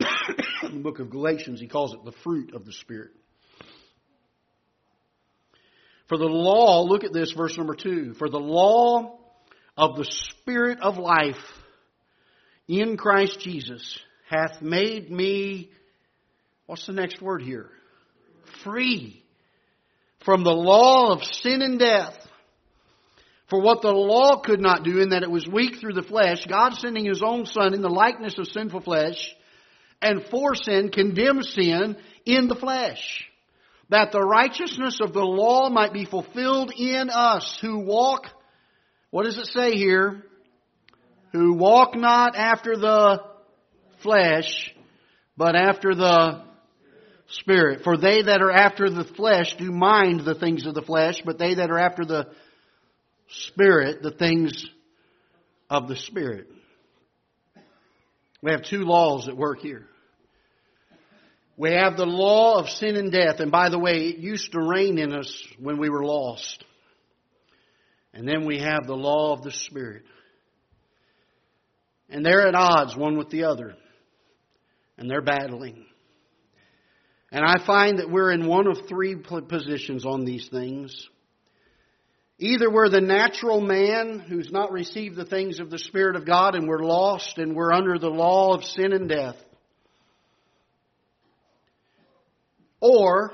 In 0.65 0.75
the 0.75 0.81
book 0.83 0.99
of 0.99 1.09
Galatians, 1.09 1.61
he 1.61 1.69
calls 1.69 1.95
it 1.95 2.05
the 2.05 2.19
fruit 2.25 2.53
of 2.53 2.65
the 2.65 2.73
Spirit. 2.73 3.13
For 6.09 6.19
the 6.19 6.25
law, 6.25 6.83
look 6.83 7.05
at 7.05 7.13
this, 7.13 7.31
verse 7.31 7.57
number 7.57 7.77
two. 7.77 8.15
For 8.15 8.29
the 8.29 8.41
law 8.41 9.20
of 9.81 9.97
the 9.97 10.05
Spirit 10.05 10.79
of 10.83 10.99
life 10.99 11.41
in 12.69 12.99
Christ 12.99 13.41
Jesus 13.41 13.99
hath 14.29 14.61
made 14.61 15.11
me, 15.11 15.71
what's 16.67 16.87
the 16.87 16.93
next 16.93 17.23
word 17.23 17.41
here? 17.41 17.71
Free 18.63 19.25
from 20.27 20.45
the 20.45 20.53
law 20.53 21.13
of 21.13 21.25
sin 21.25 21.63
and 21.63 21.79
death. 21.79 22.15
For 23.49 23.59
what 23.63 23.81
the 23.81 23.91
law 23.91 24.41
could 24.41 24.61
not 24.61 24.85
do, 24.85 25.01
in 25.01 25.09
that 25.09 25.23
it 25.23 25.31
was 25.31 25.49
weak 25.49 25.81
through 25.81 25.95
the 25.95 26.03
flesh, 26.03 26.45
God 26.47 26.75
sending 26.75 27.07
His 27.07 27.23
own 27.23 27.47
Son 27.47 27.73
in 27.73 27.81
the 27.81 27.89
likeness 27.89 28.39
of 28.39 28.49
sinful 28.49 28.83
flesh, 28.83 29.35
and 30.03 30.27
for 30.31 30.55
sin 30.55 30.91
condemned 30.91 31.47
sin 31.47 31.97
in 32.27 32.49
the 32.49 32.55
flesh 32.55 33.25
that 33.89 34.13
the 34.13 34.21
righteousness 34.21 35.01
of 35.01 35.15
the 35.15 35.25
law 35.25 35.69
might 35.71 35.93
be 35.93 36.05
fulfilled 36.05 36.71
in 36.77 37.11
us 37.11 37.59
who 37.61 37.79
walk, 37.79 38.27
what 39.11 39.25
does 39.25 39.39
it 39.39 39.47
say 39.47 39.77
here? 39.77 40.23
Who 41.33 41.55
walk 41.55 41.95
not 41.95 42.37
after 42.37 42.77
the 42.77 43.23
flesh, 44.03 44.75
but 45.37 45.55
after 45.55 45.95
the 45.95 46.43
Spirit. 47.33 47.85
For 47.85 47.97
they 47.97 48.23
that 48.23 48.43
are 48.43 48.51
after 48.51 48.91
the 48.91 49.05
flesh 49.05 49.55
do 49.57 49.71
mind 49.71 50.25
the 50.25 50.35
things 50.35 50.67
of 50.67 50.75
the 50.75 50.83
flesh, 50.83 51.23
but 51.25 51.39
they 51.39 51.55
that 51.55 51.71
are 51.71 51.79
after 51.79 52.05
the 52.05 52.27
Spirit, 53.29 54.03
the 54.03 54.11
things 54.11 54.67
of 55.69 55.87
the 55.87 55.95
Spirit. 55.95 56.49
We 58.43 58.51
have 58.51 58.63
two 58.63 58.83
laws 58.83 59.29
at 59.29 59.37
work 59.37 59.61
here. 59.61 59.87
We 61.57 61.73
have 61.73 61.97
the 61.97 62.07
law 62.07 62.59
of 62.59 62.69
sin 62.69 62.97
and 62.97 63.13
death. 63.13 63.39
And 63.39 63.53
by 63.53 63.69
the 63.69 63.79
way, 63.79 64.09
it 64.09 64.17
used 64.17 64.53
to 64.53 64.61
reign 64.61 64.99
in 64.99 65.13
us 65.13 65.47
when 65.59 65.79
we 65.79 65.91
were 65.91 66.05
lost. 66.05 66.65
And 68.13 68.27
then 68.27 68.45
we 68.45 68.59
have 68.59 68.87
the 68.87 68.97
law 68.97 69.33
of 69.33 69.43
the 69.43 69.53
Spirit. 69.53 70.03
And 72.09 72.25
they're 72.25 72.47
at 72.47 72.55
odds 72.55 72.97
one 72.97 73.17
with 73.17 73.31
the 73.31 73.45
other. 73.45 73.75
And 74.99 75.09
they're 75.09 75.23
battling. 75.23 75.87
And 77.33 77.45
I 77.45 77.65
find 77.65 78.01
that 78.01 78.11
we're 78.11 78.33
in 78.33 78.47
one 78.47 78.67
of 78.67 78.89
three 78.89 79.17
positions 79.17 80.05
on 80.05 80.25
these 80.25 80.49
things. 80.49 81.09
Either 82.39 82.71
we're 82.71 82.89
the 82.89 83.01
natural 83.01 83.61
man 83.61 84.19
who's 84.19 84.51
not 84.51 84.73
received 84.73 85.15
the 85.15 85.27
things 85.27 85.61
of 85.61 85.71
the 85.71 85.79
Spirit 85.79 86.17
of 86.17 86.27
God 86.27 86.55
and 86.55 86.67
we're 86.67 86.83
lost 86.83 87.39
and 87.39 87.55
we're 87.55 87.73
under 87.73 87.99
the 87.99 88.09
law 88.09 88.55
of 88.55 88.65
sin 88.65 88.93
and 88.93 89.09
death. 89.09 89.37
Or 92.81 93.33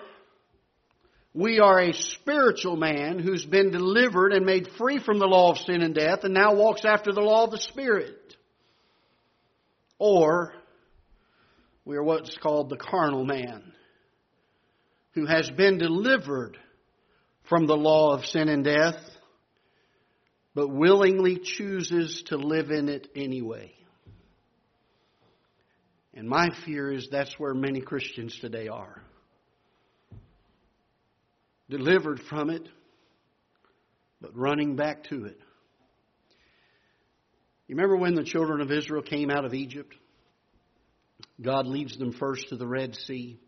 we 1.36 1.60
are 1.60 1.78
a 1.78 1.92
spiritual 1.92 2.76
man 2.76 3.18
who's 3.18 3.44
been 3.44 3.70
delivered 3.70 4.32
and 4.32 4.46
made 4.46 4.70
free 4.78 4.98
from 4.98 5.18
the 5.18 5.26
law 5.26 5.50
of 5.50 5.58
sin 5.58 5.82
and 5.82 5.94
death 5.94 6.20
and 6.22 6.32
now 6.32 6.54
walks 6.54 6.86
after 6.86 7.12
the 7.12 7.20
law 7.20 7.44
of 7.44 7.50
the 7.50 7.58
Spirit. 7.58 8.34
Or 9.98 10.54
we 11.84 11.96
are 11.96 12.02
what's 12.02 12.38
called 12.38 12.70
the 12.70 12.78
carnal 12.78 13.26
man 13.26 13.74
who 15.12 15.26
has 15.26 15.50
been 15.50 15.76
delivered 15.76 16.56
from 17.50 17.66
the 17.66 17.76
law 17.76 18.14
of 18.14 18.24
sin 18.24 18.48
and 18.48 18.64
death 18.64 18.96
but 20.54 20.68
willingly 20.68 21.38
chooses 21.42 22.22
to 22.28 22.38
live 22.38 22.70
in 22.70 22.88
it 22.88 23.08
anyway. 23.14 23.74
And 26.14 26.26
my 26.26 26.48
fear 26.64 26.90
is 26.90 27.08
that's 27.10 27.38
where 27.38 27.52
many 27.52 27.82
Christians 27.82 28.38
today 28.40 28.68
are 28.68 29.02
delivered 31.68 32.20
from 32.20 32.50
it, 32.50 32.68
but 34.20 34.36
running 34.36 34.76
back 34.76 35.04
to 35.04 35.24
it. 35.24 35.38
You 37.68 37.74
remember 37.74 37.96
when 37.96 38.14
the 38.14 38.24
children 38.24 38.60
of 38.60 38.70
Israel 38.70 39.02
came 39.02 39.30
out 39.30 39.44
of 39.44 39.52
Egypt? 39.52 39.94
God 41.40 41.66
leads 41.66 41.96
them 41.98 42.12
first 42.12 42.48
to 42.48 42.56
the 42.56 42.66
Red 42.66 42.94
Sea. 42.94 43.40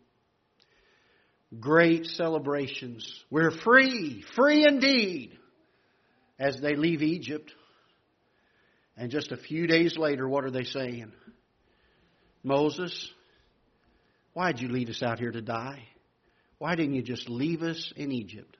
Great 1.59 2.05
celebrations. 2.05 3.23
We're 3.31 3.51
free, 3.51 4.23
free 4.35 4.65
indeed, 4.67 5.37
as 6.37 6.59
they 6.59 6.75
leave 6.75 7.01
Egypt. 7.01 7.51
And 8.95 9.09
just 9.09 9.31
a 9.31 9.37
few 9.37 9.65
days 9.65 9.97
later, 9.97 10.27
what 10.27 10.43
are 10.43 10.51
they 10.51 10.65
saying? 10.65 11.11
Moses, 12.43 13.09
why'd 14.33 14.59
you 14.59 14.67
lead 14.67 14.89
us 14.89 15.01
out 15.01 15.19
here 15.19 15.31
to 15.31 15.41
die? 15.41 15.87
Why 16.59 16.75
didn't 16.75 16.95
you 16.95 17.01
just 17.01 17.27
leave 17.29 17.61
us 17.61 17.91
in 17.95 18.11
Egypt? 18.11 18.55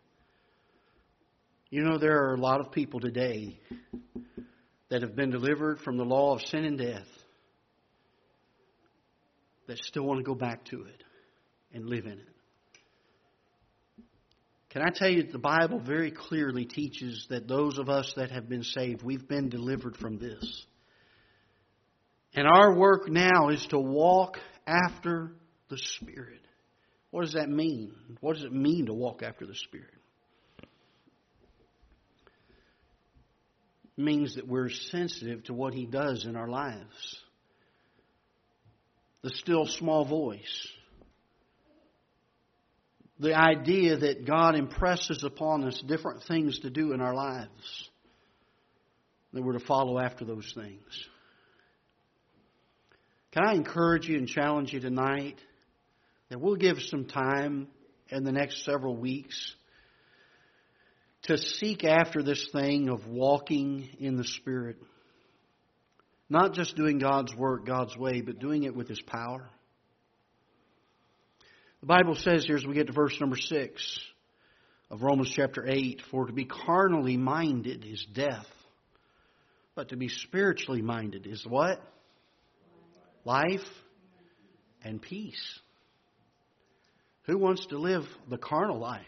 You 1.69 1.83
know, 1.83 1.97
there 1.97 2.23
are 2.23 2.33
a 2.33 2.39
lot 2.39 2.61
of 2.61 2.71
people 2.71 2.99
today 2.99 3.59
that 4.89 5.03
have 5.03 5.15
been 5.15 5.29
delivered 5.29 5.79
from 5.81 5.97
the 5.97 6.05
law 6.05 6.33
of 6.33 6.41
sin 6.41 6.65
and 6.65 6.77
death 6.77 7.05
that 9.67 9.77
still 9.79 10.03
want 10.03 10.19
to 10.19 10.23
go 10.23 10.33
back 10.33 10.65
to 10.65 10.83
it 10.83 11.03
and 11.73 11.85
live 11.85 12.05
in 12.05 12.13
it. 12.13 12.25
Can 14.69 14.81
I 14.81 14.89
tell 14.93 15.09
you, 15.09 15.23
that 15.23 15.31
the 15.31 15.39
Bible 15.39 15.79
very 15.79 16.11
clearly 16.11 16.65
teaches 16.65 17.25
that 17.29 17.47
those 17.47 17.79
of 17.79 17.89
us 17.89 18.11
that 18.15 18.31
have 18.31 18.47
been 18.47 18.63
saved, 18.63 19.03
we've 19.03 19.27
been 19.27 19.49
delivered 19.49 19.97
from 19.97 20.19
this. 20.19 20.65
And 22.35 22.47
our 22.47 22.75
work 22.75 23.09
now 23.09 23.49
is 23.49 23.65
to 23.71 23.79
walk 23.79 24.37
after 24.65 25.31
the 25.69 25.77
Spirit. 25.77 26.41
What 27.11 27.23
does 27.23 27.33
that 27.33 27.49
mean? 27.49 27.93
What 28.21 28.35
does 28.35 28.43
it 28.43 28.53
mean 28.53 28.85
to 28.85 28.93
walk 28.93 29.23
after 29.23 29.45
the 29.45 29.55
Spirit? 29.55 29.93
It 33.97 34.03
means 34.03 34.35
that 34.35 34.47
we're 34.47 34.69
sensitive 34.69 35.43
to 35.45 35.53
what 35.53 35.73
He 35.73 35.85
does 35.85 36.25
in 36.25 36.35
our 36.35 36.47
lives. 36.47 37.17
The 39.23 39.31
still 39.31 39.65
small 39.65 40.05
voice. 40.05 40.67
The 43.19 43.35
idea 43.35 43.97
that 43.97 44.25
God 44.25 44.55
impresses 44.55 45.23
upon 45.23 45.65
us 45.65 45.81
different 45.85 46.23
things 46.23 46.59
to 46.59 46.69
do 46.69 46.93
in 46.93 47.01
our 47.01 47.13
lives. 47.13 47.89
That 49.33 49.43
we're 49.43 49.57
to 49.57 49.65
follow 49.65 49.99
after 49.99 50.23
those 50.23 50.49
things. 50.55 51.07
Can 53.31 53.45
I 53.45 53.53
encourage 53.53 54.07
you 54.07 54.17
and 54.17 54.27
challenge 54.27 54.73
you 54.73 54.79
tonight 54.79 55.37
that 56.29 56.39
we'll 56.39 56.55
give 56.55 56.79
some 56.79 57.05
time 57.05 57.67
in 58.09 58.23
the 58.23 58.31
next 58.31 58.63
several 58.63 58.95
weeks 58.95 59.55
to 61.23 61.37
seek 61.37 61.83
after 61.83 62.23
this 62.23 62.47
thing 62.51 62.89
of 62.89 63.07
walking 63.07 63.89
in 63.99 64.15
the 64.15 64.23
Spirit. 64.23 64.77
Not 66.29 66.53
just 66.53 66.75
doing 66.75 66.99
God's 66.99 67.35
work 67.35 67.65
God's 67.65 67.97
way, 67.97 68.21
but 68.21 68.39
doing 68.39 68.63
it 68.63 68.75
with 68.75 68.87
His 68.87 69.01
power. 69.01 69.49
The 71.81 71.87
Bible 71.87 72.15
says 72.15 72.45
here 72.45 72.57
as 72.57 72.65
we 72.65 72.73
get 72.73 72.87
to 72.87 72.93
verse 72.93 73.19
number 73.19 73.37
6 73.37 73.99
of 74.91 75.01
Romans 75.01 75.31
chapter 75.35 75.65
8 75.67 76.01
For 76.11 76.27
to 76.27 76.33
be 76.33 76.45
carnally 76.45 77.17
minded 77.17 77.85
is 77.85 78.05
death, 78.13 78.47
but 79.75 79.89
to 79.89 79.97
be 79.97 80.09
spiritually 80.09 80.81
minded 80.81 81.25
is 81.25 81.45
what? 81.47 81.81
Life 83.23 83.67
and 84.83 85.01
peace. 85.01 85.59
Who 87.29 87.37
wants 87.37 87.67
to 87.67 87.77
live 87.77 88.07
the 88.27 88.39
carnal 88.39 88.79
life 88.79 89.03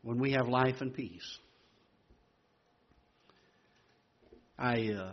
when 0.00 0.18
we 0.18 0.32
have 0.32 0.48
life 0.48 0.80
and 0.80 0.94
peace? 0.94 1.38
I 4.58 4.92
uh, 4.92 5.12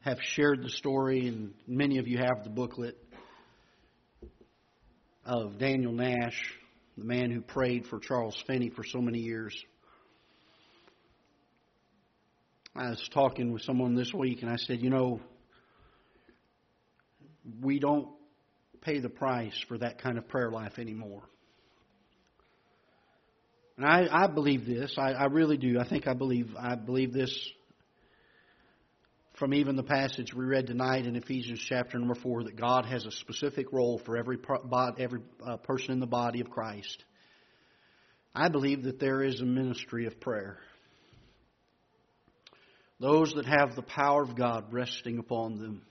have 0.00 0.18
shared 0.20 0.62
the 0.62 0.68
story, 0.68 1.28
and 1.28 1.54
many 1.66 1.96
of 1.96 2.08
you 2.08 2.18
have 2.18 2.44
the 2.44 2.50
booklet 2.50 2.98
of 5.24 5.56
Daniel 5.58 5.92
Nash, 5.92 6.38
the 6.98 7.04
man 7.06 7.30
who 7.30 7.40
prayed 7.40 7.86
for 7.86 7.98
Charles 7.98 8.36
Finney 8.46 8.68
for 8.68 8.84
so 8.84 9.00
many 9.00 9.20
years. 9.20 9.56
I 12.76 12.90
was 12.90 13.08
talking 13.14 13.50
with 13.50 13.62
someone 13.62 13.94
this 13.94 14.12
week, 14.12 14.42
and 14.42 14.50
I 14.50 14.56
said, 14.56 14.82
You 14.82 14.90
know, 14.90 15.20
we 17.62 17.78
don't 17.78 18.10
pay 18.82 18.98
the 19.00 19.08
price 19.08 19.58
for 19.68 19.78
that 19.78 20.02
kind 20.02 20.18
of 20.18 20.28
prayer 20.28 20.50
life 20.50 20.78
anymore. 20.78 21.22
And 23.76 23.86
I, 23.86 24.06
I 24.10 24.26
believe 24.26 24.66
this. 24.66 24.94
I, 24.98 25.12
I 25.12 25.24
really 25.26 25.56
do. 25.56 25.78
I 25.80 25.88
think 25.88 26.06
I 26.06 26.14
believe 26.14 26.54
I 26.58 26.74
believe 26.74 27.12
this 27.12 27.32
from 29.38 29.54
even 29.54 29.76
the 29.76 29.82
passage 29.82 30.34
we 30.34 30.44
read 30.44 30.66
tonight 30.66 31.06
in 31.06 31.16
Ephesians 31.16 31.64
chapter 31.68 31.98
number 31.98 32.14
four 32.14 32.44
that 32.44 32.54
God 32.54 32.84
has 32.84 33.06
a 33.06 33.10
specific 33.10 33.72
role 33.72 34.00
for 34.04 34.16
every 34.16 34.38
every 34.98 35.20
uh, 35.44 35.56
person 35.56 35.92
in 35.92 36.00
the 36.00 36.06
body 36.06 36.40
of 36.40 36.50
Christ. 36.50 37.02
I 38.34 38.48
believe 38.48 38.84
that 38.84 39.00
there 39.00 39.22
is 39.22 39.40
a 39.40 39.44
ministry 39.44 40.06
of 40.06 40.20
prayer. 40.20 40.58
Those 43.00 43.32
that 43.34 43.46
have 43.46 43.74
the 43.74 43.82
power 43.82 44.22
of 44.22 44.36
God 44.36 44.72
resting 44.72 45.18
upon 45.18 45.58
them. 45.58 45.82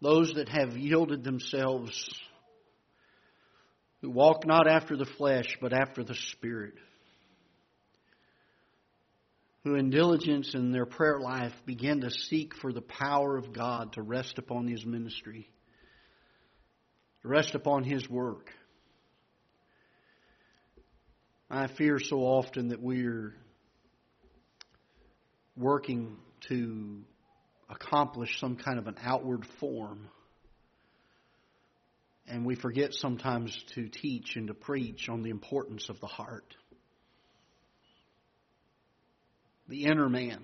Those 0.00 0.32
that 0.34 0.48
have 0.48 0.76
yielded 0.76 1.24
themselves, 1.24 2.08
who 4.00 4.10
walk 4.10 4.46
not 4.46 4.68
after 4.68 4.96
the 4.96 5.04
flesh, 5.04 5.58
but 5.60 5.72
after 5.72 6.04
the 6.04 6.14
Spirit. 6.14 6.74
Who, 9.64 9.74
in 9.74 9.90
diligence 9.90 10.54
in 10.54 10.70
their 10.70 10.86
prayer 10.86 11.18
life, 11.18 11.52
begin 11.66 12.02
to 12.02 12.10
seek 12.10 12.54
for 12.54 12.72
the 12.72 12.80
power 12.80 13.36
of 13.36 13.52
God 13.52 13.94
to 13.94 14.02
rest 14.02 14.38
upon 14.38 14.68
His 14.68 14.86
ministry, 14.86 15.50
to 17.22 17.28
rest 17.28 17.56
upon 17.56 17.82
His 17.82 18.08
work. 18.08 18.52
I 21.50 21.66
fear 21.66 21.98
so 21.98 22.18
often 22.18 22.68
that 22.68 22.80
we're 22.80 23.34
working 25.56 26.18
to 26.48 27.02
accomplish 27.68 28.40
some 28.40 28.56
kind 28.56 28.78
of 28.78 28.86
an 28.86 28.96
outward 29.02 29.44
form. 29.60 30.08
And 32.26 32.44
we 32.44 32.54
forget 32.54 32.92
sometimes 32.92 33.56
to 33.74 33.88
teach 33.88 34.36
and 34.36 34.48
to 34.48 34.54
preach 34.54 35.08
on 35.08 35.22
the 35.22 35.30
importance 35.30 35.88
of 35.88 35.98
the 36.00 36.06
heart, 36.06 36.54
the 39.68 39.84
inner 39.84 40.08
man. 40.08 40.42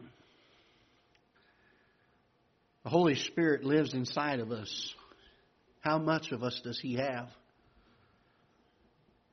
The 2.84 2.90
Holy 2.90 3.14
Spirit 3.14 3.64
lives 3.64 3.94
inside 3.94 4.40
of 4.40 4.50
us. 4.50 4.94
How 5.80 5.98
much 5.98 6.32
of 6.32 6.42
us 6.42 6.60
does 6.64 6.78
He 6.78 6.94
have? 6.94 7.28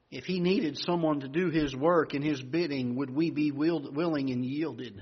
If 0.10 0.26
He 0.26 0.40
needed 0.40 0.78
someone 0.78 1.22
to 1.22 1.30
do 1.30 1.50
His 1.50 1.76
work 1.76 2.14
and 2.14 2.24
His 2.24 2.42
bidding, 2.42 2.96
would 2.96 3.10
we 3.10 3.32
be 3.32 3.52
willing 3.52 4.30
and 4.30 4.46
yielded? 4.46 5.02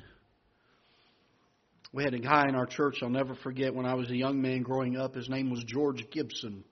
We 1.92 2.04
had 2.04 2.14
a 2.14 2.20
guy 2.20 2.46
in 2.48 2.56
our 2.56 2.68
church 2.68 3.00
I'll 3.02 3.10
never 3.10 3.34
forget 3.34 3.74
when 3.74 3.88
I 3.88 3.96
was 3.96 4.12
a 4.12 4.16
young 4.16 4.42
man 4.42 4.62
growing 4.62 4.96
up. 4.96 5.16
His 5.16 5.28
name 5.28 5.50
was 5.50 5.64
George 5.64 6.06
Gibson. 6.12 6.64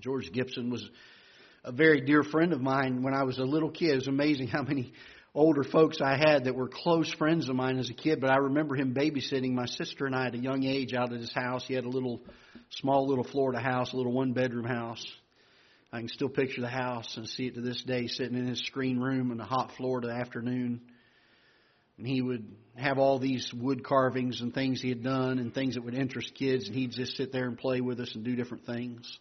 George 0.00 0.32
Gibson 0.32 0.70
was 0.70 0.88
a 1.62 1.72
very 1.72 2.00
dear 2.00 2.22
friend 2.22 2.54
of 2.54 2.62
mine 2.62 3.02
when 3.02 3.12
I 3.12 3.24
was 3.24 3.38
a 3.38 3.44
little 3.44 3.70
kid. 3.70 3.90
It 3.90 3.96
was 3.96 4.08
amazing 4.08 4.48
how 4.48 4.62
many 4.62 4.94
older 5.34 5.62
folks 5.62 6.00
I 6.00 6.16
had 6.16 6.44
that 6.44 6.54
were 6.54 6.68
close 6.68 7.12
friends 7.12 7.50
of 7.50 7.56
mine 7.56 7.78
as 7.78 7.90
a 7.90 7.94
kid, 7.94 8.18
but 8.18 8.30
I 8.30 8.36
remember 8.36 8.76
him 8.76 8.94
babysitting 8.94 9.52
my 9.52 9.66
sister 9.66 10.06
and 10.06 10.14
I 10.14 10.28
at 10.28 10.34
a 10.34 10.38
young 10.38 10.64
age 10.64 10.94
out 10.94 11.12
at 11.12 11.20
his 11.20 11.32
house. 11.34 11.66
He 11.66 11.74
had 11.74 11.84
a 11.84 11.90
little, 11.90 12.22
small 12.70 13.06
little 13.06 13.24
Florida 13.24 13.60
house, 13.60 13.92
a 13.92 13.96
little 13.96 14.12
one 14.12 14.32
bedroom 14.32 14.64
house. 14.64 15.04
I 15.92 15.98
can 15.98 16.08
still 16.08 16.30
picture 16.30 16.62
the 16.62 16.68
house 16.68 17.18
and 17.18 17.28
see 17.28 17.48
it 17.48 17.56
to 17.56 17.60
this 17.60 17.82
day 17.82 18.06
sitting 18.06 18.38
in 18.38 18.46
his 18.46 18.64
screen 18.64 18.98
room 18.98 19.32
in 19.32 19.40
a 19.40 19.44
hot 19.44 19.72
Florida 19.76 20.08
afternoon. 20.08 20.80
And 21.98 22.06
he 22.06 22.20
would 22.20 22.44
have 22.76 22.98
all 22.98 23.18
these 23.18 23.52
wood 23.54 23.82
carvings 23.82 24.40
and 24.40 24.52
things 24.52 24.82
he 24.82 24.90
had 24.90 25.02
done 25.02 25.38
and 25.38 25.54
things 25.54 25.74
that 25.74 25.84
would 25.84 25.94
interest 25.94 26.34
kids, 26.34 26.66
and 26.66 26.76
he'd 26.76 26.92
just 26.92 27.16
sit 27.16 27.32
there 27.32 27.46
and 27.46 27.56
play 27.56 27.80
with 27.80 28.00
us 28.00 28.14
and 28.14 28.24
do 28.24 28.36
different 28.36 28.66
things. 28.66 29.18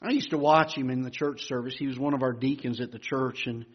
I 0.00 0.12
used 0.12 0.30
to 0.30 0.38
watch 0.38 0.76
him 0.76 0.90
in 0.90 1.02
the 1.02 1.10
church 1.10 1.42
service. 1.46 1.74
He 1.78 1.86
was 1.86 1.98
one 1.98 2.14
of 2.14 2.22
our 2.22 2.32
deacons 2.32 2.80
at 2.80 2.92
the 2.92 2.98
church, 2.98 3.46
and 3.46 3.66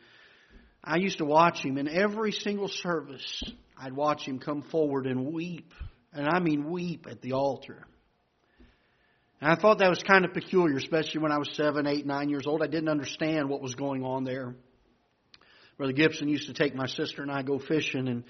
I 0.83 0.97
used 0.97 1.19
to 1.19 1.25
watch 1.25 1.63
him 1.63 1.77
in 1.77 1.87
every 1.87 2.31
single 2.31 2.69
service. 2.69 3.43
I'd 3.77 3.93
watch 3.93 4.25
him 4.25 4.39
come 4.39 4.63
forward 4.63 5.05
and 5.05 5.33
weep, 5.33 5.71
and 6.13 6.27
I 6.27 6.39
mean 6.39 6.71
weep 6.71 7.07
at 7.09 7.21
the 7.21 7.33
altar. 7.33 7.85
And 9.41 9.51
I 9.51 9.55
thought 9.55 9.79
that 9.79 9.89
was 9.89 10.01
kind 10.01 10.23
of 10.23 10.33
peculiar, 10.33 10.77
especially 10.77 11.19
when 11.21 11.33
I 11.33 11.37
was 11.37 11.49
seven, 11.55 11.85
eight, 11.85 12.05
nine 12.05 12.29
years 12.29 12.47
old. 12.47 12.63
I 12.63 12.67
didn't 12.67 12.89
understand 12.89 13.49
what 13.49 13.61
was 13.61 13.75
going 13.75 14.03
on 14.03 14.23
there. 14.23 14.55
Brother 15.77 15.93
Gibson 15.93 16.29
used 16.29 16.47
to 16.47 16.53
take 16.53 16.75
my 16.75 16.87
sister 16.87 17.21
and 17.21 17.31
I 17.31 17.41
go 17.41 17.59
fishing, 17.59 18.07
and 18.07 18.23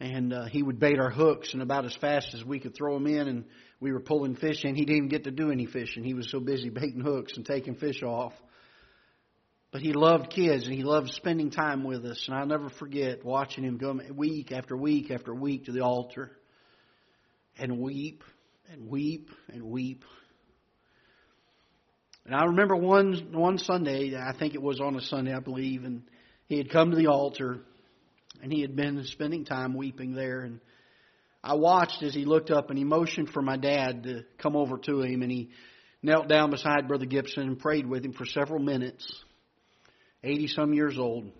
and 0.00 0.32
uh, 0.32 0.44
he 0.46 0.62
would 0.62 0.80
bait 0.80 0.98
our 0.98 1.10
hooks, 1.10 1.52
and 1.52 1.62
about 1.62 1.84
as 1.84 1.94
fast 1.94 2.34
as 2.34 2.44
we 2.44 2.58
could 2.58 2.74
throw 2.74 2.94
them 2.94 3.06
in, 3.06 3.28
and 3.28 3.44
we 3.78 3.92
were 3.92 4.00
pulling 4.00 4.34
fish 4.34 4.64
in. 4.64 4.74
He 4.74 4.84
didn't 4.84 4.96
even 4.96 5.08
get 5.08 5.24
to 5.24 5.30
do 5.30 5.52
any 5.52 5.66
fishing. 5.66 6.02
He 6.02 6.14
was 6.14 6.28
so 6.28 6.40
busy 6.40 6.70
baiting 6.70 7.00
hooks 7.00 7.36
and 7.36 7.46
taking 7.46 7.76
fish 7.76 8.02
off. 8.02 8.32
But 9.70 9.80
he 9.80 9.92
loved 9.92 10.30
kids, 10.30 10.66
and 10.66 10.74
he 10.74 10.82
loved 10.82 11.10
spending 11.10 11.50
time 11.50 11.84
with 11.84 12.04
us. 12.04 12.24
And 12.26 12.36
I'll 12.36 12.46
never 12.46 12.68
forget 12.68 13.24
watching 13.24 13.64
him 13.64 13.78
go 13.78 13.98
week 14.12 14.50
after 14.50 14.76
week 14.76 15.10
after 15.10 15.32
week 15.32 15.66
to 15.66 15.72
the 15.72 15.82
altar 15.82 16.32
and 17.56 17.78
weep 17.78 18.24
and 18.70 18.88
weep 18.88 19.30
and 19.52 19.62
weep. 19.62 20.04
And 22.26 22.34
I 22.34 22.44
remember 22.46 22.76
one 22.76 23.30
one 23.32 23.58
Sunday, 23.58 24.16
I 24.16 24.36
think 24.36 24.54
it 24.54 24.62
was 24.62 24.80
on 24.80 24.96
a 24.96 25.00
Sunday, 25.00 25.32
I 25.32 25.40
believe, 25.40 25.84
and 25.84 26.02
he 26.52 26.58
had 26.58 26.70
come 26.70 26.90
to 26.90 26.96
the 26.98 27.06
altar 27.06 27.60
and 28.42 28.52
he 28.52 28.60
had 28.60 28.76
been 28.76 29.02
spending 29.06 29.46
time 29.46 29.72
weeping 29.72 30.12
there. 30.12 30.40
And 30.40 30.60
I 31.42 31.54
watched 31.54 32.02
as 32.02 32.14
he 32.14 32.26
looked 32.26 32.50
up 32.50 32.68
and 32.68 32.76
he 32.76 32.84
motioned 32.84 33.30
for 33.30 33.40
my 33.40 33.56
dad 33.56 34.02
to 34.02 34.24
come 34.36 34.54
over 34.54 34.76
to 34.76 35.00
him. 35.00 35.22
And 35.22 35.32
he 35.32 35.48
knelt 36.02 36.28
down 36.28 36.50
beside 36.50 36.88
Brother 36.88 37.06
Gibson 37.06 37.44
and 37.44 37.58
prayed 37.58 37.86
with 37.86 38.04
him 38.04 38.12
for 38.12 38.26
several 38.26 38.58
minutes. 38.60 39.10
80 40.22 40.48
some 40.48 40.74
years 40.74 40.98
old. 40.98 41.30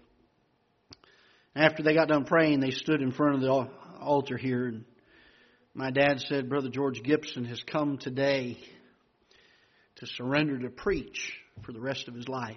After 1.55 1.83
they 1.83 1.93
got 1.93 2.09
done 2.09 2.25
praying, 2.25 2.61
they 2.61 2.71
stood 2.71 3.03
in 3.03 3.13
front 3.13 3.35
of 3.35 3.41
the 3.43 3.69
altar 4.01 4.39
here. 4.39 4.65
And 4.65 4.87
my 5.75 5.91
dad 5.91 6.21
said, 6.21 6.49
Brother 6.49 6.71
George 6.71 7.03
Gibson 7.03 7.45
has 7.45 7.63
come 7.65 7.99
today 7.99 8.57
to 9.97 10.07
surrender 10.07 10.59
to 10.61 10.71
preach 10.71 11.35
for 11.67 11.73
the 11.73 11.81
rest 11.81 12.09
of 12.09 12.15
his 12.15 12.29
life. 12.31 12.57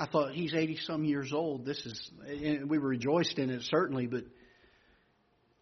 I 0.00 0.06
thought 0.06 0.32
he's 0.32 0.54
80 0.54 0.78
some 0.86 1.04
years 1.04 1.30
old. 1.30 1.66
This 1.66 1.84
is, 1.84 2.10
and 2.26 2.70
we 2.70 2.78
rejoiced 2.78 3.38
in 3.38 3.50
it 3.50 3.60
certainly, 3.64 4.06
but 4.06 4.24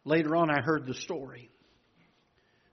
later 0.05 0.37
on 0.37 0.49
I 0.49 0.61
heard 0.61 0.87
the 0.87 0.95
story. 0.95 1.51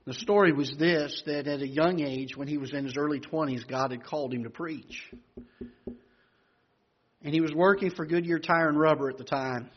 The 0.06 0.14
story 0.14 0.54
was 0.54 0.76
this 0.78 1.24
that 1.26 1.48
at 1.48 1.62
a 1.64 1.68
young 1.68 2.02
age, 2.02 2.38
when 2.38 2.48
he 2.48 2.60
was 2.60 2.72
in 2.72 2.86
his 2.86 2.96
early 2.96 3.20
20s, 3.20 3.68
God 3.68 3.90
had 3.90 4.04
called 4.04 4.32
him 4.32 4.44
to 4.44 4.52
preach. 4.52 5.12
And 7.24 7.34
he 7.34 7.42
was 7.42 7.52
working 7.52 7.90
for 7.90 8.06
Goodyear 8.06 8.38
Tire 8.38 8.70
and 8.70 8.80
Rubber 8.80 9.10
at 9.10 9.18
the 9.18 9.24
time. 9.24 9.72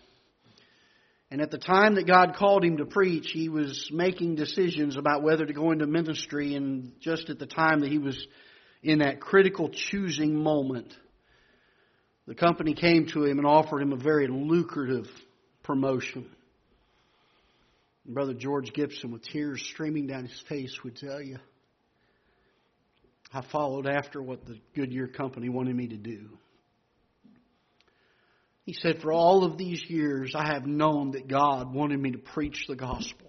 And 1.31 1.41
at 1.41 1.51
the 1.51 1.57
time 1.57 1.95
that 1.95 2.07
God 2.07 2.37
called 2.37 2.65
him 2.65 2.77
to 2.77 2.85
preach, 2.85 3.31
he 3.33 3.49
was 3.49 3.89
making 3.91 4.35
decisions 4.35 4.99
about 4.99 5.23
whether 5.23 5.47
to 5.47 5.55
go 5.55 5.71
into 5.71 5.87
ministry. 5.87 6.55
And 6.55 6.93
just 7.01 7.31
at 7.31 7.39
the 7.39 7.47
time 7.47 7.81
that 7.81 7.91
he 7.91 7.97
was 7.99 8.27
in 8.83 8.99
that 8.99 9.23
critical 9.23 9.71
choosing 9.71 10.37
moment, 10.37 10.95
the 12.29 12.35
company 12.35 12.75
came 12.75 13.07
to 13.07 13.25
him 13.25 13.39
and 13.39 13.47
offered 13.47 13.81
him 13.81 13.93
a 13.93 13.97
very 13.97 14.29
lucrative 14.29 15.07
promotion. 15.63 16.27
And 18.05 18.15
Brother 18.15 18.35
George 18.35 18.75
Gibson, 18.75 19.13
with 19.13 19.23
tears 19.23 19.63
streaming 19.73 20.07
down 20.07 20.27
his 20.27 20.43
face, 20.47 20.79
would 20.85 20.97
tell 20.97 21.23
you, 21.23 21.39
I 23.33 23.43
followed 23.51 23.87
after 23.87 24.21
what 24.21 24.45
the 24.45 24.59
Goodyear 24.77 25.09
company 25.09 25.49
wanted 25.49 25.75
me 25.75 25.89
to 25.89 25.97
do. 25.97 26.29
He 28.65 28.75
said, 28.75 29.01
For 29.01 29.11
all 29.11 29.45
of 29.45 29.57
these 29.57 29.83
years, 29.89 30.35
I 30.35 30.53
have 30.53 30.67
known 30.67 31.13
that 31.13 31.29
God 31.29 31.73
wanted 31.73 31.99
me 31.99 32.11
to 32.11 32.19
preach 32.19 32.67
the 32.69 32.77
gospel. 32.77 33.29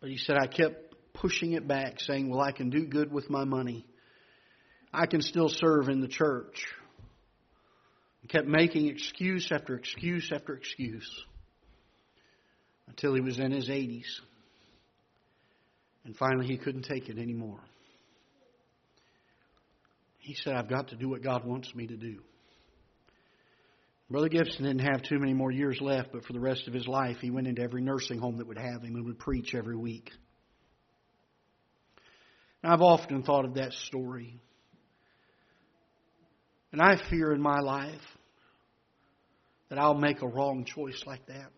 But 0.00 0.10
he 0.10 0.18
said, 0.18 0.36
I 0.36 0.48
kept 0.48 0.96
pushing 1.14 1.52
it 1.52 1.68
back, 1.68 2.00
saying, 2.00 2.28
Well, 2.28 2.40
I 2.40 2.50
can 2.50 2.70
do 2.70 2.86
good 2.86 3.12
with 3.12 3.30
my 3.30 3.44
money. 3.44 3.86
I 4.98 5.06
can 5.06 5.22
still 5.22 5.48
serve 5.48 5.88
in 5.88 6.00
the 6.00 6.08
church. 6.08 6.66
He 8.20 8.26
kept 8.26 8.48
making 8.48 8.88
excuse 8.88 9.48
after 9.52 9.76
excuse 9.76 10.32
after 10.34 10.54
excuse 10.54 11.08
until 12.88 13.14
he 13.14 13.20
was 13.20 13.38
in 13.38 13.52
his 13.52 13.68
80s. 13.68 14.08
And 16.04 16.16
finally, 16.16 16.48
he 16.48 16.56
couldn't 16.56 16.82
take 16.82 17.08
it 17.08 17.16
anymore. 17.16 17.60
He 20.18 20.34
said, 20.34 20.54
I've 20.54 20.68
got 20.68 20.88
to 20.88 20.96
do 20.96 21.08
what 21.08 21.22
God 21.22 21.44
wants 21.44 21.72
me 21.76 21.86
to 21.86 21.96
do. 21.96 22.18
Brother 24.10 24.28
Gibson 24.28 24.64
didn't 24.64 24.80
have 24.80 25.02
too 25.02 25.20
many 25.20 25.32
more 25.32 25.52
years 25.52 25.80
left, 25.80 26.10
but 26.10 26.24
for 26.24 26.32
the 26.32 26.40
rest 26.40 26.66
of 26.66 26.74
his 26.74 26.88
life, 26.88 27.18
he 27.20 27.30
went 27.30 27.46
into 27.46 27.62
every 27.62 27.82
nursing 27.82 28.18
home 28.18 28.38
that 28.38 28.48
would 28.48 28.58
have 28.58 28.82
him 28.82 28.96
and 28.96 29.04
would 29.04 29.20
preach 29.20 29.54
every 29.54 29.76
week. 29.76 30.10
I've 32.64 32.82
often 32.82 33.22
thought 33.22 33.44
of 33.44 33.54
that 33.54 33.72
story. 33.74 34.40
And 36.72 36.82
I 36.82 36.96
fear 37.10 37.32
in 37.32 37.40
my 37.40 37.60
life 37.60 38.00
that 39.68 39.78
I'll 39.78 39.94
make 39.94 40.22
a 40.22 40.28
wrong 40.28 40.64
choice 40.64 41.02
like 41.06 41.26
that. 41.26 41.50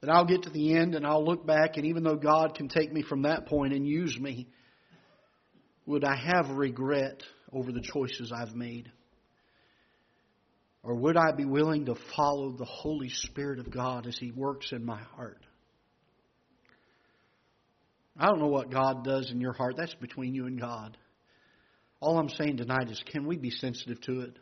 That 0.00 0.10
I'll 0.10 0.26
get 0.26 0.44
to 0.44 0.50
the 0.50 0.76
end 0.76 0.94
and 0.94 1.06
I'll 1.06 1.24
look 1.24 1.46
back, 1.46 1.76
and 1.76 1.86
even 1.86 2.02
though 2.02 2.16
God 2.16 2.54
can 2.54 2.68
take 2.68 2.92
me 2.92 3.02
from 3.02 3.22
that 3.22 3.46
point 3.46 3.74
and 3.74 3.86
use 3.86 4.18
me, 4.18 4.48
would 5.86 6.04
I 6.04 6.16
have 6.16 6.56
regret 6.56 7.22
over 7.52 7.72
the 7.72 7.82
choices 7.82 8.32
I've 8.34 8.54
made? 8.54 8.90
Or 10.82 10.94
would 10.94 11.16
I 11.16 11.32
be 11.32 11.44
willing 11.44 11.86
to 11.86 11.94
follow 12.16 12.52
the 12.52 12.64
Holy 12.64 13.10
Spirit 13.10 13.58
of 13.58 13.70
God 13.70 14.06
as 14.06 14.16
He 14.16 14.30
works 14.30 14.72
in 14.72 14.84
my 14.84 15.00
heart? 15.16 15.44
I 18.18 18.26
don't 18.26 18.38
know 18.38 18.48
what 18.48 18.70
God 18.70 19.04
does 19.04 19.30
in 19.30 19.40
your 19.40 19.52
heart. 19.52 19.74
That's 19.76 19.94
between 19.94 20.34
you 20.34 20.46
and 20.46 20.60
God. 20.60 20.96
All 22.00 22.18
I'm 22.18 22.30
saying 22.30 22.56
tonight 22.56 22.90
is 22.90 23.02
can 23.12 23.26
we 23.26 23.36
be 23.36 23.50
sensitive 23.50 24.00
to 24.02 24.20
it? 24.22 24.36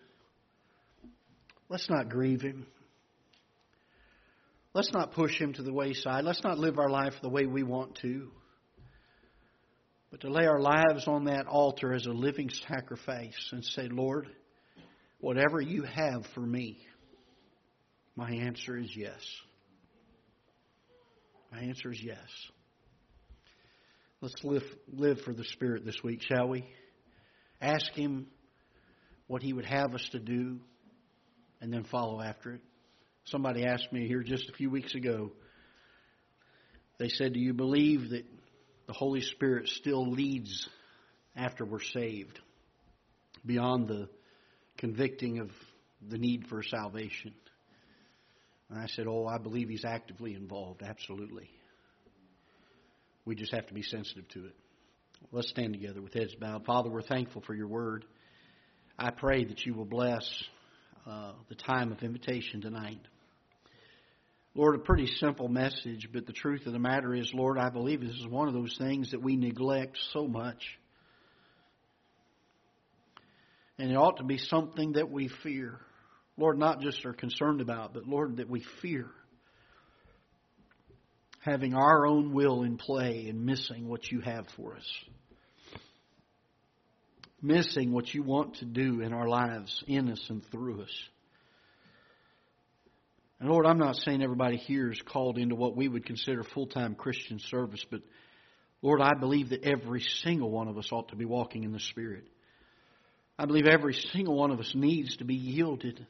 Let's 1.68 1.90
not 1.90 2.09
grieve 2.09 2.40
Him. 2.40 2.66
Let's 4.74 4.92
not 4.92 5.12
push 5.12 5.38
Him 5.38 5.52
to 5.54 5.62
the 5.62 5.72
wayside. 5.72 6.24
Let's 6.24 6.42
not 6.44 6.59
live 6.59 6.78
our 6.78 6.88
life 6.88 7.14
the 7.20 7.28
way 7.28 7.46
we 7.46 7.64
want 7.64 7.96
to. 8.02 8.30
But 10.11 10.20
to 10.22 10.30
lay 10.30 10.46
our 10.46 10.61
lives 10.61 11.06
on 11.06 11.24
that 11.24 11.46
altar 11.46 11.92
as 11.92 12.06
a 12.06 12.12
living 12.12 12.48
sacrifice 12.68 13.48
and 13.52 13.64
say, 13.64 13.88
Lord, 13.88 14.28
whatever 15.20 15.61
you 15.61 15.82
have 15.82 16.24
for 16.34 16.40
me, 16.40 16.78
my 18.16 18.30
answer 18.30 18.78
is 18.78 18.90
yes. 18.96 19.20
My 21.52 21.61
answer 21.61 21.92
is 21.92 22.00
yes. 22.02 22.16
Let's 24.20 24.42
live, 24.42 24.64
live 24.92 25.20
for 25.20 25.34
the 25.34 25.44
Spirit 25.44 25.84
this 25.84 26.02
week, 26.02 26.22
shall 26.22 26.48
we? 26.48 26.64
Ask 27.61 27.92
Him 27.92 28.26
what 29.26 29.42
He 29.42 29.52
would 29.52 29.66
have 29.66 29.94
us 29.94 30.06
to 30.12 30.18
do 30.18 30.61
and 31.61 31.72
then 31.72 31.84
follow 31.84 32.20
after 32.20 32.54
it. 32.54 32.61
Somebody 33.24 33.64
asked 33.64 33.92
me 33.92 34.06
here 34.06 34.22
just 34.22 34.48
a 34.48 34.52
few 34.52 34.70
weeks 34.70 34.94
ago, 34.94 35.32
they 36.98 37.09
said, 37.09 37.32
Do 37.32 37.40
you 37.40 37.52
believe 37.52 38.11
that 38.11 38.24
the 38.86 38.92
Holy 38.92 39.20
Spirit 39.20 39.68
still 39.68 40.11
leads 40.11 40.68
after 41.36 41.64
we're 41.64 41.80
saved 41.80 42.40
beyond 43.44 43.88
the 43.88 44.09
convicting 44.78 45.40
of 45.40 45.50
the 46.09 46.18
need 46.18 46.46
for 46.48 46.62
salvation? 46.62 47.34
And 48.70 48.80
I 48.80 48.86
said, 48.86 49.06
Oh, 49.06 49.26
I 49.26 49.38
believe 49.38 49.68
He's 49.68 49.84
actively 49.84 50.34
involved, 50.34 50.82
absolutely. 50.82 51.50
We 53.24 53.34
just 53.34 53.52
have 53.52 53.66
to 53.66 53.74
be 53.74 53.82
sensitive 53.82 54.26
to 54.28 54.46
it. 54.46 54.56
Let's 55.30 55.50
stand 55.50 55.74
together 55.74 56.00
with 56.00 56.14
heads 56.14 56.34
bowed. 56.34 56.64
Father, 56.64 56.88
we're 56.88 57.02
thankful 57.02 57.42
for 57.46 57.54
your 57.54 57.68
word. 57.68 58.04
I 58.98 59.10
pray 59.10 59.44
that 59.44 59.66
you 59.66 59.74
will 59.74 59.84
bless 59.84 60.26
uh, 61.06 61.32
the 61.48 61.54
time 61.54 61.92
of 61.92 62.02
invitation 62.02 62.60
tonight. 62.62 63.00
Lord, 64.54 64.74
a 64.74 64.78
pretty 64.78 65.06
simple 65.06 65.48
message, 65.48 66.08
but 66.12 66.26
the 66.26 66.32
truth 66.32 66.66
of 66.66 66.72
the 66.72 66.78
matter 66.78 67.14
is, 67.14 67.30
Lord, 67.34 67.58
I 67.58 67.68
believe 67.68 68.00
this 68.00 68.16
is 68.16 68.26
one 68.26 68.48
of 68.48 68.54
those 68.54 68.76
things 68.78 69.10
that 69.10 69.22
we 69.22 69.36
neglect 69.36 69.98
so 70.12 70.26
much. 70.26 70.78
And 73.78 73.90
it 73.90 73.94
ought 73.94 74.16
to 74.16 74.24
be 74.24 74.38
something 74.38 74.92
that 74.92 75.10
we 75.10 75.28
fear. 75.42 75.78
Lord, 76.36 76.58
not 76.58 76.80
just 76.80 77.04
are 77.04 77.12
concerned 77.12 77.60
about, 77.60 77.92
but 77.92 78.06
Lord, 78.06 78.38
that 78.38 78.48
we 78.48 78.64
fear 78.82 79.10
having 81.41 81.74
our 81.74 82.07
own 82.07 82.32
will 82.32 82.62
in 82.62 82.76
play 82.76 83.28
and 83.28 83.45
missing 83.45 83.89
what 83.89 84.11
you 84.11 84.20
have 84.20 84.47
for 84.57 84.74
us. 84.74 85.05
Missing 87.41 87.93
what 87.93 88.12
you 88.12 88.22
want 88.22 88.57
to 88.57 88.64
do 88.64 89.01
in 89.01 89.12
our 89.12 89.28
lives, 89.28 89.84
in 89.86 90.11
us 90.11 90.24
and 90.28 90.45
through 90.51 90.82
us. 90.82 91.03
And 93.41 93.49
Lord, 93.49 93.66
I'm 93.66 93.78
not 93.78 93.97
saying 93.97 94.22
everybody 94.22 94.57
here 94.57 94.91
is 94.91 95.01
called 95.01 95.39
into 95.39 95.55
what 95.55 95.76
we 95.76 95.86
would 95.86 96.05
consider 96.05 96.43
full 96.43 96.66
time 96.66 96.97
Christian 96.97 97.39
service, 97.39 97.84
but 97.89 98.01
Lord, 98.82 99.01
I 99.01 99.14
believe 99.14 99.51
that 99.51 99.64
every 99.64 100.01
single 100.01 100.51
one 100.51 100.68
of 100.68 100.76
us 100.76 100.91
ought 100.91 101.09
to 101.09 101.16
be 101.16 101.24
walking 101.24 101.64
in 101.64 101.72
the 101.72 101.80
Spirit. 101.80 102.24
I 103.39 103.47
believe 103.47 103.66
every 103.66 103.95
single 103.95 104.34
one 104.36 104.51
of 104.51 104.59
us 104.59 104.72
needs 104.74 105.16
to 105.18 105.24
be 105.24 105.34
yielded 105.34 106.05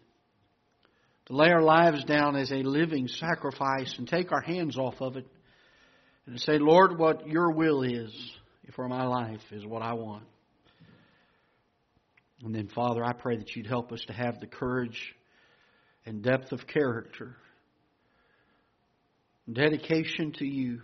to 1.28 1.36
lay 1.36 1.50
our 1.50 1.62
lives 1.62 2.04
down 2.04 2.36
as 2.36 2.50
a 2.50 2.62
living 2.62 3.06
sacrifice 3.06 3.94
and 3.98 4.08
take 4.08 4.32
our 4.32 4.40
hands 4.40 4.76
off 4.78 5.00
of 5.00 5.16
it 5.16 5.26
and 6.26 6.36
to 6.36 6.42
say, 6.42 6.58
Lord, 6.58 6.98
what 6.98 7.26
your 7.26 7.52
will 7.52 7.82
is 7.82 8.12
for 8.74 8.88
my 8.88 9.06
life 9.06 9.40
is 9.50 9.64
what 9.64 9.82
I 9.82 9.92
want. 9.94 10.24
And 12.42 12.54
then, 12.54 12.68
Father, 12.68 13.04
I 13.04 13.12
pray 13.12 13.36
that 13.36 13.54
you'd 13.54 13.66
help 13.66 13.92
us 13.92 14.02
to 14.06 14.12
have 14.12 14.40
the 14.40 14.46
courage 14.46 15.14
and 16.06 16.22
depth 16.22 16.52
of 16.52 16.66
character, 16.66 17.36
dedication 19.50 20.32
to 20.38 20.46
you, 20.46 20.80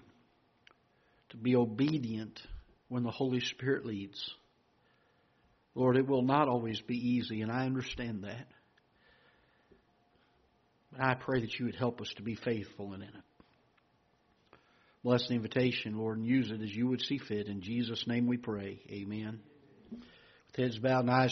to 1.31 1.37
be 1.37 1.57
obedient 1.57 2.41
when 2.89 3.03
the 3.03 3.11
Holy 3.11 3.41
Spirit 3.41 3.87
leads. 3.87 4.31
Lord, 5.75 5.97
it 5.97 6.07
will 6.07 6.23
not 6.23 6.49
always 6.49 6.81
be 6.81 6.97
easy, 6.97 7.41
and 7.43 7.51
I 7.51 7.67
understand 7.67 8.25
that. 8.25 8.47
I 10.99 11.15
pray 11.15 11.41
that 11.41 11.59
you 11.59 11.67
would 11.67 11.75
help 11.75 12.01
us 12.01 12.13
to 12.17 12.23
be 12.23 12.35
faithful 12.37 12.93
and 12.93 13.03
in 13.03 13.09
it. 13.09 13.25
Bless 15.03 15.29
the 15.29 15.35
invitation, 15.35 15.99
Lord, 15.99 16.19
and 16.19 16.27
use 16.27 16.51
it 16.51 16.63
as 16.63 16.75
you 16.75 16.89
would 16.89 17.03
see 17.03 17.19
fit. 17.19 17.47
In 17.47 17.61
Jesus' 17.61 18.07
name 18.07 18.27
we 18.27 18.39
pray. 18.39 18.81
Amen. 18.91 19.41
With 19.91 20.57
heads 20.57 20.79
bowed 20.79 21.01
and 21.01 21.11
eyes 21.11 21.23